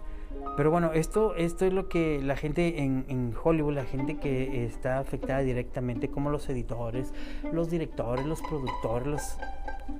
Pero 0.56 0.70
bueno, 0.70 0.92
esto, 0.92 1.34
esto 1.36 1.64
es 1.64 1.72
lo 1.72 1.88
que 1.88 2.20
la 2.22 2.36
gente 2.36 2.82
en, 2.82 3.34
Hollywood, 3.42 3.74
la 3.74 3.84
gente 3.84 4.18
que 4.18 4.64
está 4.66 4.98
afectada 4.98 5.40
directamente, 5.40 6.10
como 6.10 6.28
los 6.28 6.48
editores, 6.48 7.14
los 7.50 7.70
directores, 7.70 8.26
los 8.26 8.42
productores, 8.42 9.38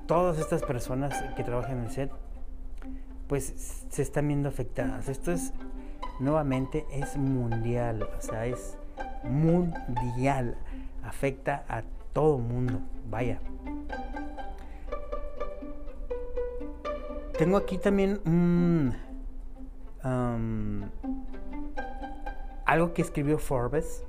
todas 0.07 0.39
estas 0.39 0.63
personas 0.63 1.15
que 1.35 1.45
trabajan 1.45 1.79
en 1.79 1.85
el 1.85 1.91
set, 1.91 2.11
pues 3.27 3.87
se 3.89 4.03
están 4.03 4.29
viendo 4.29 4.49
afectadas. 4.49 5.09
Esto 5.09 5.33
es, 5.33 5.53
nuevamente, 6.19 6.85
es 6.93 7.17
mundial, 7.17 8.03
o 8.03 8.21
sea, 8.21 8.45
es 8.47 8.77
mundial, 9.23 10.59
afecta 11.03 11.65
a 11.69 11.85
todo 12.13 12.39
mundo, 12.39 12.81
vaya. 13.09 13.41
Tengo 17.39 17.57
aquí 17.57 17.79
también 17.79 18.21
un 18.27 18.95
algo 20.03 20.91
que 22.95 23.03
escribió 23.03 23.39
Forbes, 23.39 24.05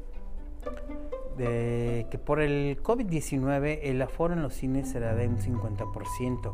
de 1.38 2.08
que 2.12 2.18
por 2.18 2.42
el 2.42 2.82
COVID-19 2.84 3.80
el 3.84 4.02
aforo 4.02 4.34
en 4.34 4.42
los 4.42 4.54
cines 4.54 4.90
será 4.90 5.16
de 5.16 5.28
un 5.28 5.38
50%. 5.38 6.54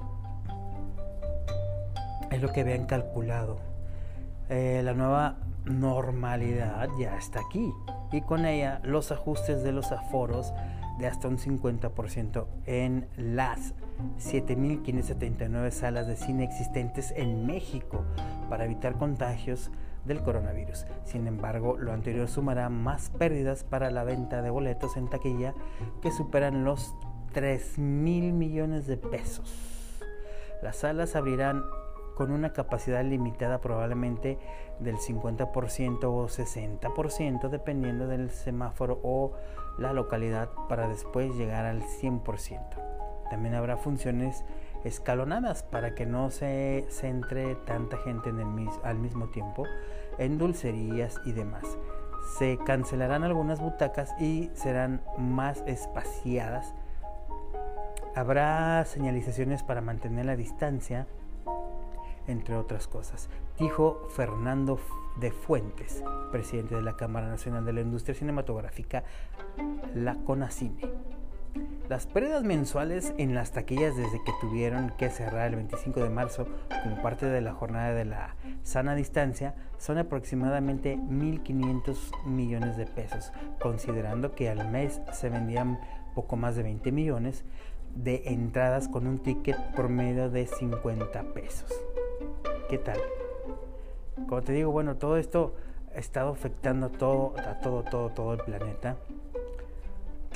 Es 2.32 2.42
lo 2.42 2.52
que 2.52 2.62
habían 2.62 2.86
calculado. 2.86 3.60
Eh, 4.50 4.82
la 4.84 4.94
nueva 4.94 5.38
normalidad 5.66 6.90
ya 6.98 7.18
está 7.18 7.42
aquí 7.42 7.74
y 8.12 8.22
con 8.22 8.46
ella 8.46 8.80
los 8.84 9.12
ajustes 9.12 9.64
de 9.64 9.74
los 9.74 9.92
aforos 9.92 10.54
de 11.00 11.08
hasta 11.08 11.28
un 11.28 11.38
50% 11.38 12.46
en 12.66 13.10
las 13.18 13.74
7.579 14.18 15.72
salas 15.72 16.08
de 16.08 16.16
cine 16.16 16.44
existentes 16.44 17.14
en 17.16 17.46
México 17.46 18.04
para 18.50 18.66
evitar 18.66 18.98
contagios 18.98 19.72
del 20.06 20.22
coronavirus. 20.22 20.86
Sin 21.04 21.28
embargo, 21.28 21.78
lo 21.78 21.92
anterior 21.92 22.28
sumará 22.28 22.70
más 22.70 23.10
pérdidas 23.10 23.64
para 23.64 23.92
la 23.92 24.04
venta 24.04 24.42
de 24.42 24.50
boletos 24.50 24.98
en 24.98 25.10
taquilla 25.10 25.54
que 26.02 26.12
superan 26.12 26.64
los 26.64 26.96
3 27.34 27.78
mil 27.78 28.34
millones 28.34 28.88
de 28.88 28.98
pesos. 28.98 30.00
Las 30.64 30.78
salas 30.78 31.16
abrirán 31.16 31.64
con 32.16 32.32
una 32.32 32.52
capacidad 32.52 33.04
limitada 33.04 33.62
probablemente 33.62 34.40
del 34.80 34.98
50% 34.98 36.04
o 36.06 36.28
60% 36.28 37.50
dependiendo 37.50 38.08
del 38.08 38.32
semáforo 38.32 39.00
o 39.04 39.34
la 39.78 39.94
localidad 39.94 40.50
para 40.68 40.88
después 40.88 41.36
llegar 41.36 41.66
al 41.66 41.84
100%. 41.84 42.60
También 43.30 43.56
habrá 43.56 43.78
funciones 43.78 44.44
escalonadas 44.84 45.64
para 45.64 45.96
que 45.96 46.06
no 46.06 46.32
se 46.32 46.86
centre 46.90 47.56
tanta 47.66 47.98
gente 47.98 48.32
al 48.84 48.98
mismo 49.00 49.28
tiempo 49.30 49.66
en 50.18 50.38
dulcerías 50.38 51.20
y 51.26 51.32
demás. 51.34 51.78
Se 52.38 52.58
cancelarán 52.66 53.24
algunas 53.24 53.62
butacas 53.62 54.14
y 54.20 54.50
serán 54.54 55.02
más 55.18 55.64
espaciadas. 55.66 56.74
Habrá 58.16 58.84
señalizaciones 58.86 59.64
para 59.64 59.82
mantener 59.82 60.26
la 60.26 60.36
distancia 60.36 61.08
entre 62.28 62.56
otras 62.56 62.88
cosas, 62.88 63.30
dijo 63.58 64.08
Fernando 64.10 64.80
de 65.20 65.32
Fuentes, 65.32 66.04
presidente 66.32 66.76
de 66.76 66.82
la 66.82 66.98
Cámara 66.98 67.28
Nacional 67.28 67.66
de 67.66 67.74
la 67.74 67.82
Industria 67.82 68.16
Cinematográfica, 68.16 69.04
la 69.96 70.16
CONACINE. 70.16 70.78
Las 71.90 72.06
pérdidas 72.06 72.44
mensuales 72.44 73.14
en 73.18 73.34
las 73.34 73.52
taquillas 73.52 73.96
desde 73.96 74.22
que 74.24 74.34
tuvieron 74.42 74.92
que 74.98 75.10
cerrar 75.10 75.48
el 75.48 75.56
25 75.56 76.02
de 76.02 76.10
marzo 76.10 76.46
como 76.84 77.02
parte 77.02 77.26
de 77.26 77.40
la 77.40 77.54
jornada 77.54 77.94
de 77.94 78.04
la 78.04 78.36
sana 78.64 78.94
distancia 78.94 79.56
son 79.78 79.98
aproximadamente 79.98 80.98
1.500 80.98 82.26
millones 82.26 82.76
de 82.76 82.86
pesos, 82.88 83.32
considerando 83.62 84.36
que 84.36 84.50
al 84.50 84.70
mes 84.70 85.00
se 85.14 85.30
vendían 85.30 85.80
poco 86.14 86.36
más 86.36 86.56
de 86.56 86.64
20 86.64 86.92
millones 86.92 87.46
de 87.96 88.24
entradas 88.26 88.88
con 88.88 89.08
un 89.08 89.20
ticket 89.20 89.58
promedio 89.74 90.30
de 90.30 90.46
50 90.46 91.24
pesos. 91.34 91.72
¿Qué 92.70 92.78
tal? 92.78 93.00
Como 94.28 94.42
te 94.42 94.52
digo, 94.52 94.72
bueno, 94.72 94.98
todo 94.98 95.18
esto 95.18 95.56
ha 95.96 96.00
estado 96.00 96.32
afectando 96.32 96.90
todo, 96.90 97.34
a 97.38 97.60
todo, 97.60 97.84
todo, 97.84 98.10
todo 98.10 98.34
el 98.34 98.40
planeta. 98.40 98.98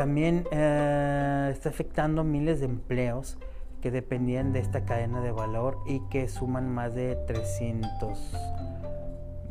También 0.01 0.45
eh, 0.49 1.49
está 1.51 1.69
afectando 1.69 2.23
miles 2.23 2.59
de 2.59 2.65
empleos 2.65 3.37
que 3.83 3.91
dependían 3.91 4.51
de 4.51 4.57
esta 4.57 4.83
cadena 4.83 5.21
de 5.21 5.31
valor 5.31 5.77
y 5.85 5.99
que 6.09 6.27
suman 6.27 6.67
más 6.73 6.95
de 6.95 7.17
300 7.27 8.35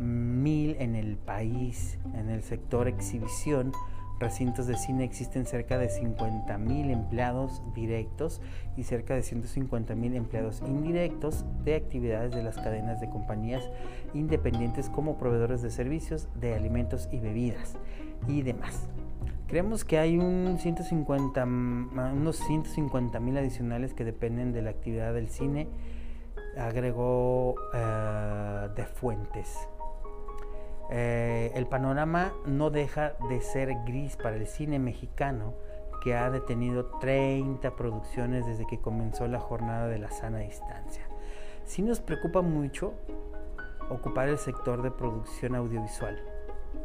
mil 0.00 0.74
en 0.80 0.96
el 0.96 1.18
país, 1.18 2.00
en 2.14 2.30
el 2.30 2.42
sector 2.42 2.88
exhibición. 2.88 3.70
Recintos 4.18 4.66
de 4.66 4.76
cine 4.76 5.04
existen 5.04 5.46
cerca 5.46 5.78
de 5.78 5.88
50.000 5.88 6.90
empleados 6.90 7.62
directos 7.72 8.42
y 8.76 8.82
cerca 8.82 9.14
de 9.14 9.20
150.000 9.20 10.16
empleados 10.16 10.62
indirectos 10.66 11.44
de 11.62 11.76
actividades 11.76 12.34
de 12.34 12.42
las 12.42 12.56
cadenas 12.56 13.00
de 13.00 13.08
compañías 13.08 13.62
independientes 14.14 14.90
como 14.90 15.16
proveedores 15.16 15.62
de 15.62 15.70
servicios 15.70 16.26
de 16.34 16.56
alimentos 16.56 17.08
y 17.12 17.20
bebidas 17.20 17.76
y 18.28 18.42
demás. 18.42 18.88
Creemos 19.48 19.84
que 19.84 19.98
hay 19.98 20.16
un 20.16 20.58
150, 20.60 21.42
unos 21.44 22.40
150.000 22.48 23.38
adicionales 23.38 23.94
que 23.94 24.04
dependen 24.04 24.52
de 24.52 24.62
la 24.62 24.70
actividad 24.70 25.12
del 25.12 25.28
cine, 25.28 25.66
agregó 26.56 27.56
eh, 27.74 28.68
de 28.76 28.84
fuentes. 28.84 29.58
Eh, 30.92 31.52
el 31.54 31.66
panorama 31.66 32.32
no 32.46 32.70
deja 32.70 33.14
de 33.28 33.40
ser 33.40 33.74
gris 33.86 34.16
para 34.16 34.36
el 34.36 34.46
cine 34.46 34.78
mexicano, 34.78 35.54
que 36.02 36.14
ha 36.14 36.30
detenido 36.30 36.86
30 37.00 37.76
producciones 37.76 38.46
desde 38.46 38.66
que 38.66 38.80
comenzó 38.80 39.28
la 39.28 39.38
jornada 39.38 39.86
de 39.88 39.98
la 39.98 40.10
sana 40.10 40.38
distancia. 40.38 41.02
Sí 41.64 41.82
nos 41.82 42.00
preocupa 42.00 42.40
mucho 42.40 42.94
ocupar 43.90 44.28
el 44.28 44.38
sector 44.38 44.82
de 44.82 44.90
producción 44.90 45.54
audiovisual. 45.54 46.20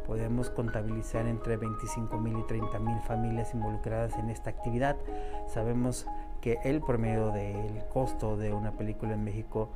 Podemos 0.06 0.50
contabilizar 0.50 1.26
entre 1.26 1.56
25 1.56 2.18
mil 2.18 2.38
y 2.38 2.42
30 2.44 2.78
mil 2.78 2.98
familias 3.00 3.52
involucradas 3.54 4.16
en 4.18 4.30
esta 4.30 4.50
actividad. 4.50 4.96
Sabemos 5.48 6.06
que 6.40 6.58
el 6.64 6.80
promedio 6.80 7.32
del 7.32 7.84
costo 7.92 8.36
de 8.36 8.52
una 8.52 8.72
película 8.72 9.14
en 9.14 9.24
México 9.24 9.70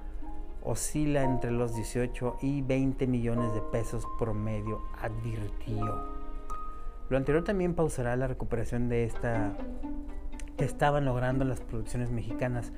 oscila 0.62 1.23
entre 1.25 1.51
los 1.51 1.75
18 1.75 2.38
y 2.43 2.62
20 2.62 3.07
millones 3.07 3.55
de 3.55 3.61
pesos 3.61 4.05
promedio, 4.19 4.83
advirtió. 5.01 6.21
Lo 7.09 7.16
anterior 7.16 7.43
también 7.43 7.75
pausará 7.75 8.14
la 8.16 8.29
recuperación 8.29 8.88
de 8.88 9.05
esta 9.05 9.57
que 10.57 10.64
estaban 10.64 11.07
logrando 11.07 11.45
las 11.45 11.61
producciones 11.61 12.11
mexicanas, 12.11 12.73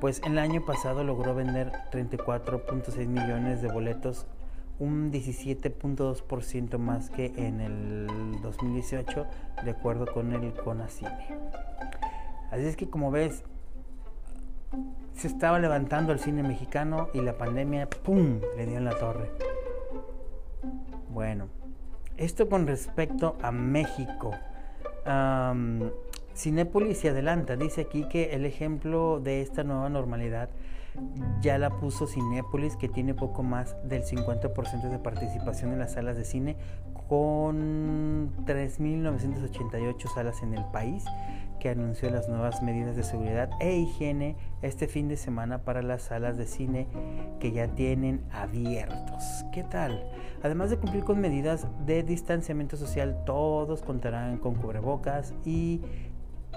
pues 0.00 0.20
el 0.24 0.38
año 0.38 0.64
pasado 0.64 1.04
logró 1.04 1.34
vender 1.34 1.70
34.6 1.92 3.06
millones 3.06 3.62
de 3.62 3.68
boletos, 3.68 4.26
un 4.80 5.12
17.2% 5.12 6.78
más 6.78 7.10
que 7.10 7.26
en 7.36 7.60
el 7.60 8.40
2018, 8.42 9.26
de 9.64 9.70
acuerdo 9.70 10.06
con 10.06 10.32
el 10.32 10.52
CONACINE. 10.54 11.10
Así 12.50 12.64
es 12.64 12.76
que 12.76 12.88
como 12.88 13.10
ves, 13.10 13.44
se 15.14 15.28
estaba 15.28 15.58
levantando 15.58 16.12
el 16.12 16.18
cine 16.18 16.42
mexicano 16.42 17.10
y 17.12 17.20
la 17.20 17.36
pandemia, 17.36 17.88
¡pum!, 17.88 18.40
le 18.56 18.66
dio 18.66 18.78
en 18.78 18.86
la 18.86 18.98
torre. 18.98 19.30
Bueno, 21.10 21.48
esto 22.16 22.48
con 22.48 22.66
respecto 22.66 23.36
a 23.42 23.52
México. 23.52 24.32
Um, 25.06 25.90
Cinépolis 26.34 26.98
se 26.98 27.10
adelanta, 27.10 27.56
dice 27.56 27.82
aquí 27.82 28.08
que 28.08 28.32
el 28.34 28.46
ejemplo 28.46 29.20
de 29.20 29.42
esta 29.42 29.62
nueva 29.62 29.90
normalidad 29.90 30.48
ya 31.40 31.58
la 31.58 31.70
puso 31.70 32.06
Cinépolis, 32.06 32.76
que 32.76 32.88
tiene 32.88 33.14
poco 33.14 33.42
más 33.42 33.76
del 33.84 34.04
50% 34.04 34.88
de 34.90 34.98
participación 34.98 35.72
en 35.72 35.78
las 35.78 35.92
salas 35.92 36.16
de 36.16 36.24
cine, 36.24 36.56
con 37.08 38.32
3.988 38.44 40.14
salas 40.14 40.42
en 40.42 40.54
el 40.54 40.64
país 40.66 41.04
que 41.60 41.68
anunció 41.68 42.10
las 42.10 42.28
nuevas 42.28 42.62
medidas 42.62 42.96
de 42.96 43.04
seguridad 43.04 43.50
e 43.60 43.76
higiene 43.76 44.36
este 44.62 44.88
fin 44.88 45.06
de 45.06 45.16
semana 45.16 45.58
para 45.58 45.82
las 45.82 46.02
salas 46.02 46.36
de 46.36 46.46
cine 46.46 46.88
que 47.38 47.52
ya 47.52 47.68
tienen 47.68 48.24
abiertos. 48.32 49.44
¿Qué 49.52 49.62
tal? 49.62 50.02
Además 50.42 50.70
de 50.70 50.78
cumplir 50.78 51.04
con 51.04 51.20
medidas 51.20 51.66
de 51.86 52.02
distanciamiento 52.02 52.76
social, 52.76 53.22
todos 53.24 53.82
contarán 53.82 54.38
con 54.38 54.54
cubrebocas 54.54 55.34
y 55.44 55.82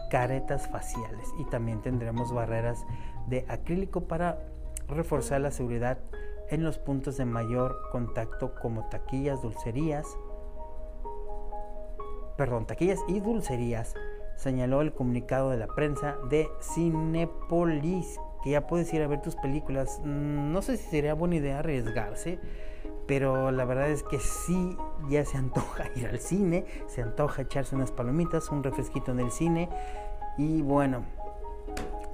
caretas 0.10 0.67
faciales 0.67 1.28
y 1.39 1.46
también 1.46 1.82
tendremos 1.82 2.34
barreras 2.34 2.86
de 3.27 3.45
acrílico 3.47 4.01
para 4.01 4.39
reforzar 4.88 5.41
la 5.41 5.51
seguridad 5.51 5.99
en 6.49 6.63
los 6.63 6.77
puntos 6.77 7.17
de 7.17 7.25
mayor 7.25 7.89
contacto 7.91 8.53
como 8.55 8.89
taquillas, 8.89 9.41
dulcerías, 9.41 10.07
perdón, 12.38 12.65
taquillas 12.65 12.99
y 13.07 13.19
dulcerías 13.19 13.95
señaló 14.36 14.81
el 14.81 14.93
comunicado 14.93 15.49
de 15.49 15.57
la 15.57 15.67
prensa 15.67 16.17
de 16.29 16.49
Cinepolis, 16.62 18.19
que 18.43 18.51
ya 18.51 18.67
puedes 18.67 18.93
ir 18.93 19.01
a 19.01 19.07
ver 19.07 19.21
tus 19.21 19.36
películas. 19.36 20.01
Mm, 20.03 20.51
no 20.51 20.62
sé 20.62 20.77
si 20.77 20.89
sería 20.89 21.13
buena 21.13 21.36
idea 21.36 21.59
arriesgarse, 21.59 22.39
pero 23.07 23.51
la 23.51 23.65
verdad 23.65 23.89
es 23.89 24.03
que 24.03 24.19
sí, 24.19 24.77
ya 25.09 25.23
se 25.25 25.38
antoja 25.38 25.86
ir 25.95 26.07
al 26.07 26.19
cine, 26.19 26.65
se 26.88 27.01
antoja 27.01 27.43
echarse 27.43 27.75
unas 27.75 27.91
palomitas, 27.91 28.49
un 28.49 28.63
refresquito 28.63 29.12
en 29.12 29.19
el 29.19 29.31
cine 29.31 29.69
y 30.38 30.62
bueno, 30.62 31.05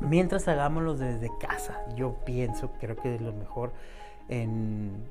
mientras 0.01 0.47
hagámoslo 0.47 0.95
desde 0.95 1.29
casa, 1.39 1.85
yo 1.95 2.15
pienso, 2.25 2.71
creo 2.79 2.95
que 2.95 3.15
es 3.15 3.21
lo 3.21 3.33
mejor 3.33 3.71
en... 4.27 5.05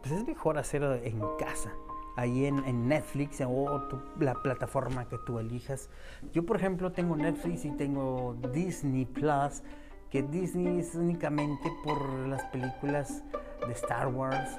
Pues 0.00 0.14
es 0.14 0.26
mejor 0.26 0.58
hacerlo 0.58 0.94
en 0.94 1.20
casa 1.38 1.72
ahí 2.16 2.46
en, 2.46 2.88
Netflix 2.88 3.40
o 3.46 3.88
la 4.18 4.34
plataforma 4.34 5.08
que 5.08 5.18
tú 5.18 5.38
elijas. 5.38 5.88
Yo, 6.32 6.44
por 6.44 6.56
ejemplo, 6.56 6.92
tengo 6.92 7.16
Netflix 7.16 7.64
y 7.64 7.70
tengo 7.70 8.36
Disney 8.52 9.04
Plus, 9.04 9.62
que 10.10 10.22
Disney 10.22 10.80
es 10.80 10.94
únicamente 10.94 11.72
por 11.84 12.02
las 12.28 12.42
películas 12.44 13.22
de 13.66 13.72
Star 13.72 14.08
Wars. 14.08 14.58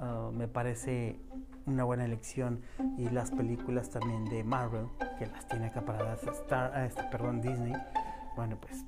Ah, 0.00 0.30
me 0.32 0.48
parece 0.48 1.20
una 1.66 1.84
buena 1.84 2.04
elección 2.04 2.62
y 2.96 3.08
las 3.10 3.30
películas 3.30 3.90
también 3.90 4.24
de 4.24 4.42
Marvel 4.42 4.86
que 5.18 5.26
las 5.26 5.46
tiene 5.46 5.66
acaparadas 5.66 6.22
Star, 6.24 6.84
este, 6.84 7.02
perdón 7.04 7.42
Disney 7.42 7.74
bueno 8.36 8.56
pues 8.60 8.84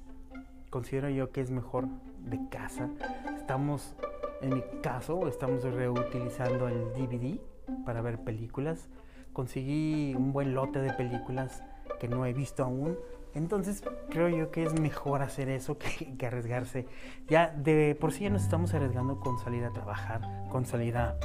considero 0.71 1.09
yo 1.11 1.33
que 1.33 1.41
es 1.41 1.51
mejor 1.51 1.87
de 2.21 2.39
casa 2.49 2.89
estamos 3.37 3.95
en 4.41 4.55
mi 4.55 4.63
caso 4.83 5.29
estamos 5.29 5.63
reutilizando 5.63 6.69
el 6.69 6.93
DVD 6.95 7.39
para 7.85 8.03
ver 8.03 8.19
películas. 8.19 8.89
Conseguí 9.33 10.15
un 10.15 10.33
buen 10.33 10.55
lote 10.55 10.81
de 10.81 10.93
películas 10.93 11.63
que 12.01 12.09
no 12.09 12.27
he 12.27 12.33
visto 12.33 12.65
aún. 12.65 12.97
Entonces 13.35 13.83
creo 14.11 14.29
yo 14.29 14.51
que 14.51 14.65
es 14.65 14.79
mejor 14.79 15.23
hacer 15.23 15.49
eso 15.49 15.79
que, 16.19 16.27
arriesgarse. 16.27 16.87
Ya 17.29 17.49
de 17.49 17.97
por 17.99 18.13
sí 18.13 18.25
ya 18.25 18.31
nos 18.31 18.43
estamos 18.43 18.75
arriesgando 18.75 19.21
con 19.21 19.39
salir 19.39 19.65
a 19.65 19.73
trabajar, 19.73 20.21
con 20.51 20.67
salir 20.67 20.97
a 20.97 21.17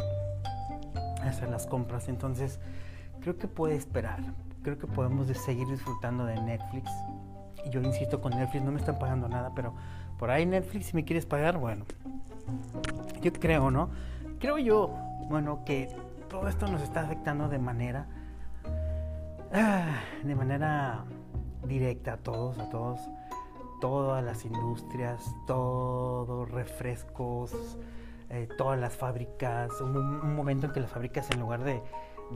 hacer 1.22 1.50
las 1.50 1.68
compras. 1.68 2.08
Entonces 2.08 2.60
creo 3.22 3.38
que 3.38 3.48
puede 3.48 3.76
esperar. 3.76 4.20
Creo 4.64 4.78
que 4.78 4.88
podemos 4.88 5.28
seguir 5.28 5.68
disfrutando 5.68 6.26
de 6.26 6.36
Netflix. 6.42 6.90
Y 7.66 7.70
yo 7.70 7.82
insisto 7.82 8.22
con 8.22 8.34
Netflix, 8.34 8.64
no 8.64 8.72
me 8.72 8.80
están 8.80 9.00
pagando 9.00 9.28
nada, 9.28 9.52
pero 9.56 9.74
por 10.18 10.32
ahí 10.32 10.46
Netflix, 10.46 10.88
si 10.88 10.96
me 10.96 11.04
quieres 11.04 11.26
pagar, 11.26 11.58
bueno. 11.58 11.86
Yo 13.22 13.34
creo, 13.34 13.72
¿no? 13.72 13.90
Creo 14.40 14.58
yo, 14.58 14.90
bueno, 15.30 15.64
que 15.66 15.90
todo 16.30 16.48
esto 16.48 16.68
nos 16.68 16.82
está 16.82 17.02
afectando 17.02 17.50
de 17.50 17.60
manera 17.60 18.08
ah, 19.54 20.00
de 20.24 20.36
manera 20.36 21.04
directa 21.66 22.14
a 22.14 22.18
todos, 22.18 22.58
a 22.60 22.70
todos, 22.70 23.00
todas 23.82 24.24
las 24.24 24.46
industrias, 24.46 25.24
todos 25.46 26.50
refrescos, 26.50 27.78
eh, 28.30 28.48
todas 28.58 28.80
las 28.80 28.96
fábricas. 28.96 29.80
Un, 29.82 30.36
momento 30.36 30.68
en 30.68 30.74
que 30.74 30.80
las 30.80 30.92
fábricas 30.92 31.30
en 31.32 31.40
lugar 31.40 31.64
de, 31.64 31.82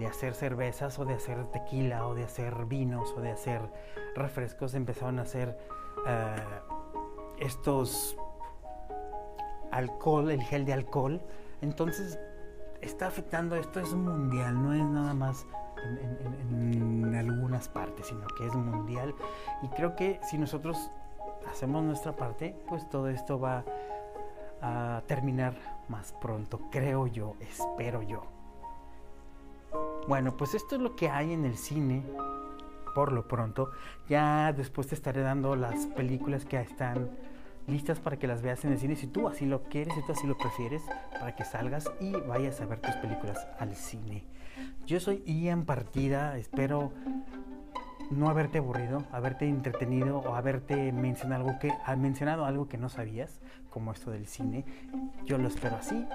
hacer 0.07 0.33
cervezas 0.33 0.97
o 0.99 1.05
de 1.05 1.13
hacer 1.13 1.45
tequila 1.51 2.07
o 2.07 2.15
de 2.15 2.23
hacer 2.23 2.65
vinos 2.65 3.13
o 3.17 3.21
de 3.21 3.31
hacer 3.31 3.61
refrescos 4.15 4.73
empezaron 4.73 5.19
a 5.19 5.23
hacer 5.23 5.57
eh, 6.07 6.35
estos 7.39 8.17
alcohol, 9.71 10.31
el 10.31 10.41
gel 10.43 10.65
de 10.65 10.73
alcohol. 10.73 11.21
Entonces 11.61 12.19
está 12.81 13.07
afectando, 13.07 13.55
esto 13.55 13.79
es 13.79 13.93
mundial, 13.93 14.61
no 14.61 14.73
es 14.73 14.83
nada 14.83 15.13
más 15.13 15.45
en, 15.83 17.03
en, 17.03 17.15
algunas 17.15 17.69
partes, 17.69 18.07
sino 18.07 18.27
que 18.37 18.47
es 18.47 18.53
mundial. 18.55 19.15
Y 19.61 19.67
creo 19.69 19.95
que 19.95 20.19
si 20.29 20.37
nosotros 20.37 20.91
hacemos 21.49 21.83
nuestra 21.83 22.15
parte, 22.15 22.55
pues 22.67 22.87
todo 22.89 23.09
esto 23.09 23.39
va 23.39 23.63
a 24.61 25.01
terminar 25.07 25.55
más 25.87 26.13
pronto, 26.21 26.59
creo 26.71 27.07
yo, 27.07 27.35
espero 27.39 28.01
yo. 28.03 28.40
Bueno, 30.07 30.35
pues 30.35 30.55
esto 30.55 30.75
es 30.75 30.81
lo 30.81 30.95
que 30.95 31.09
hay 31.09 31.33
en 31.33 31.45
el 31.45 31.57
cine 31.57 32.03
por 32.93 33.11
lo 33.11 33.27
pronto. 33.27 33.71
Ya 34.09 34.53
después 34.53 34.87
te 34.87 34.95
estaré 34.95 35.21
dando 35.21 35.55
las 35.55 35.85
películas 35.87 36.45
que 36.45 36.59
están 36.59 37.09
listas 37.67 37.99
para 37.99 38.17
que 38.17 38.27
las 38.27 38.41
veas 38.41 38.65
en 38.65 38.73
el 38.73 38.79
cine 38.79 38.95
si 38.95 39.07
tú 39.07 39.27
así 39.27 39.45
lo 39.45 39.63
quieres, 39.63 39.93
si 39.93 40.01
tú 40.05 40.11
así 40.11 40.27
lo 40.27 40.37
prefieres, 40.37 40.81
para 41.19 41.35
que 41.35 41.45
salgas 41.45 41.89
y 41.99 42.11
vayas 42.11 42.59
a 42.61 42.65
ver 42.65 42.79
tus 42.79 42.95
películas 42.95 43.47
al 43.59 43.75
cine. 43.75 44.23
Yo 44.85 44.99
soy 44.99 45.23
Ian 45.25 45.65
Partida, 45.65 46.37
espero 46.37 46.91
no 48.09 48.29
haberte 48.29 48.57
aburrido, 48.57 49.03
haberte 49.11 49.47
entretenido 49.47 50.19
o 50.19 50.35
haberte 50.35 50.91
mencionado 50.91 51.45
algo 51.45 51.59
que, 51.59 51.73
mencionado 51.95 52.45
algo 52.45 52.67
que 52.67 52.77
no 52.77 52.89
sabías, 52.89 53.39
como 53.69 53.91
esto 53.91 54.11
del 54.11 54.27
cine. 54.27 54.65
Yo 55.25 55.37
lo 55.37 55.47
espero 55.47 55.77
así, 55.77 56.05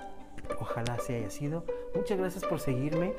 ojalá 0.61 0.95
así 0.95 1.15
haya 1.15 1.31
sido. 1.31 1.65
Muchas 1.95 2.19
gracias 2.19 2.45
por 2.45 2.61
seguirme. 2.61 3.15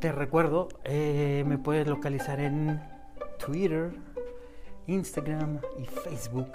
Te 0.00 0.12
recuerdo, 0.12 0.68
eh, 0.84 1.44
me 1.46 1.58
puedes 1.58 1.86
localizar 1.86 2.40
en 2.40 2.80
Twitter, 3.44 3.92
Instagram 4.86 5.60
y 5.78 5.84
Facebook, 5.84 6.52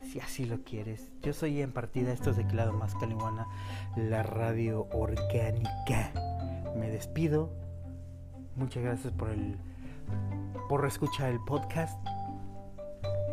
si 0.00 0.20
así 0.20 0.46
lo 0.46 0.62
quieres. 0.64 1.12
Yo 1.22 1.32
soy 1.32 1.60
en 1.60 1.72
partida, 1.72 2.12
esto 2.12 2.30
es 2.30 2.36
de 2.36 2.46
Clado 2.46 2.72
Más 2.72 2.94
Calihuana, 2.94 3.46
la 3.96 4.22
radio 4.22 4.88
orgánica. 4.92 6.12
Me 6.76 6.90
despido. 6.90 7.50
Muchas 8.56 8.82
gracias 8.82 9.12
por 9.12 9.30
el 9.30 9.58
por 10.68 10.86
escuchar 10.86 11.30
el 11.30 11.40
podcast. 11.40 11.98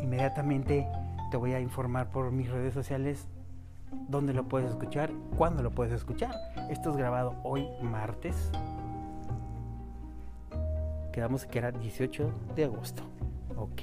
Inmediatamente 0.01 0.87
te 1.29 1.37
voy 1.37 1.53
a 1.53 1.59
informar 1.59 2.09
por 2.09 2.31
mis 2.31 2.49
redes 2.49 2.73
sociales 2.73 3.27
dónde 4.07 4.33
lo 4.33 4.47
puedes 4.47 4.69
escuchar, 4.69 5.11
cuándo 5.37 5.63
lo 5.63 5.71
puedes 5.71 5.93
escuchar. 5.93 6.35
Esto 6.69 6.91
es 6.91 6.97
grabado 6.97 7.35
hoy 7.43 7.67
martes 7.81 8.51
Quedamos 11.11 11.45
que 11.45 11.59
era 11.59 11.71
18 11.71 12.31
de 12.55 12.65
agosto. 12.65 13.03
¿Ok? 13.57 13.81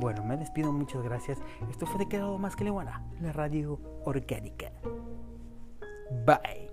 Bueno, 0.00 0.24
me 0.24 0.36
despido, 0.36 0.72
muchas 0.72 1.02
gracias. 1.02 1.38
Esto 1.70 1.86
fue 1.86 1.98
de 1.98 2.08
Quedado 2.08 2.38
Más 2.38 2.56
que 2.56 2.64
Leguana, 2.64 3.02
la 3.20 3.32
radio 3.32 3.78
orgánica. 4.04 4.72
Bye. 6.24 6.65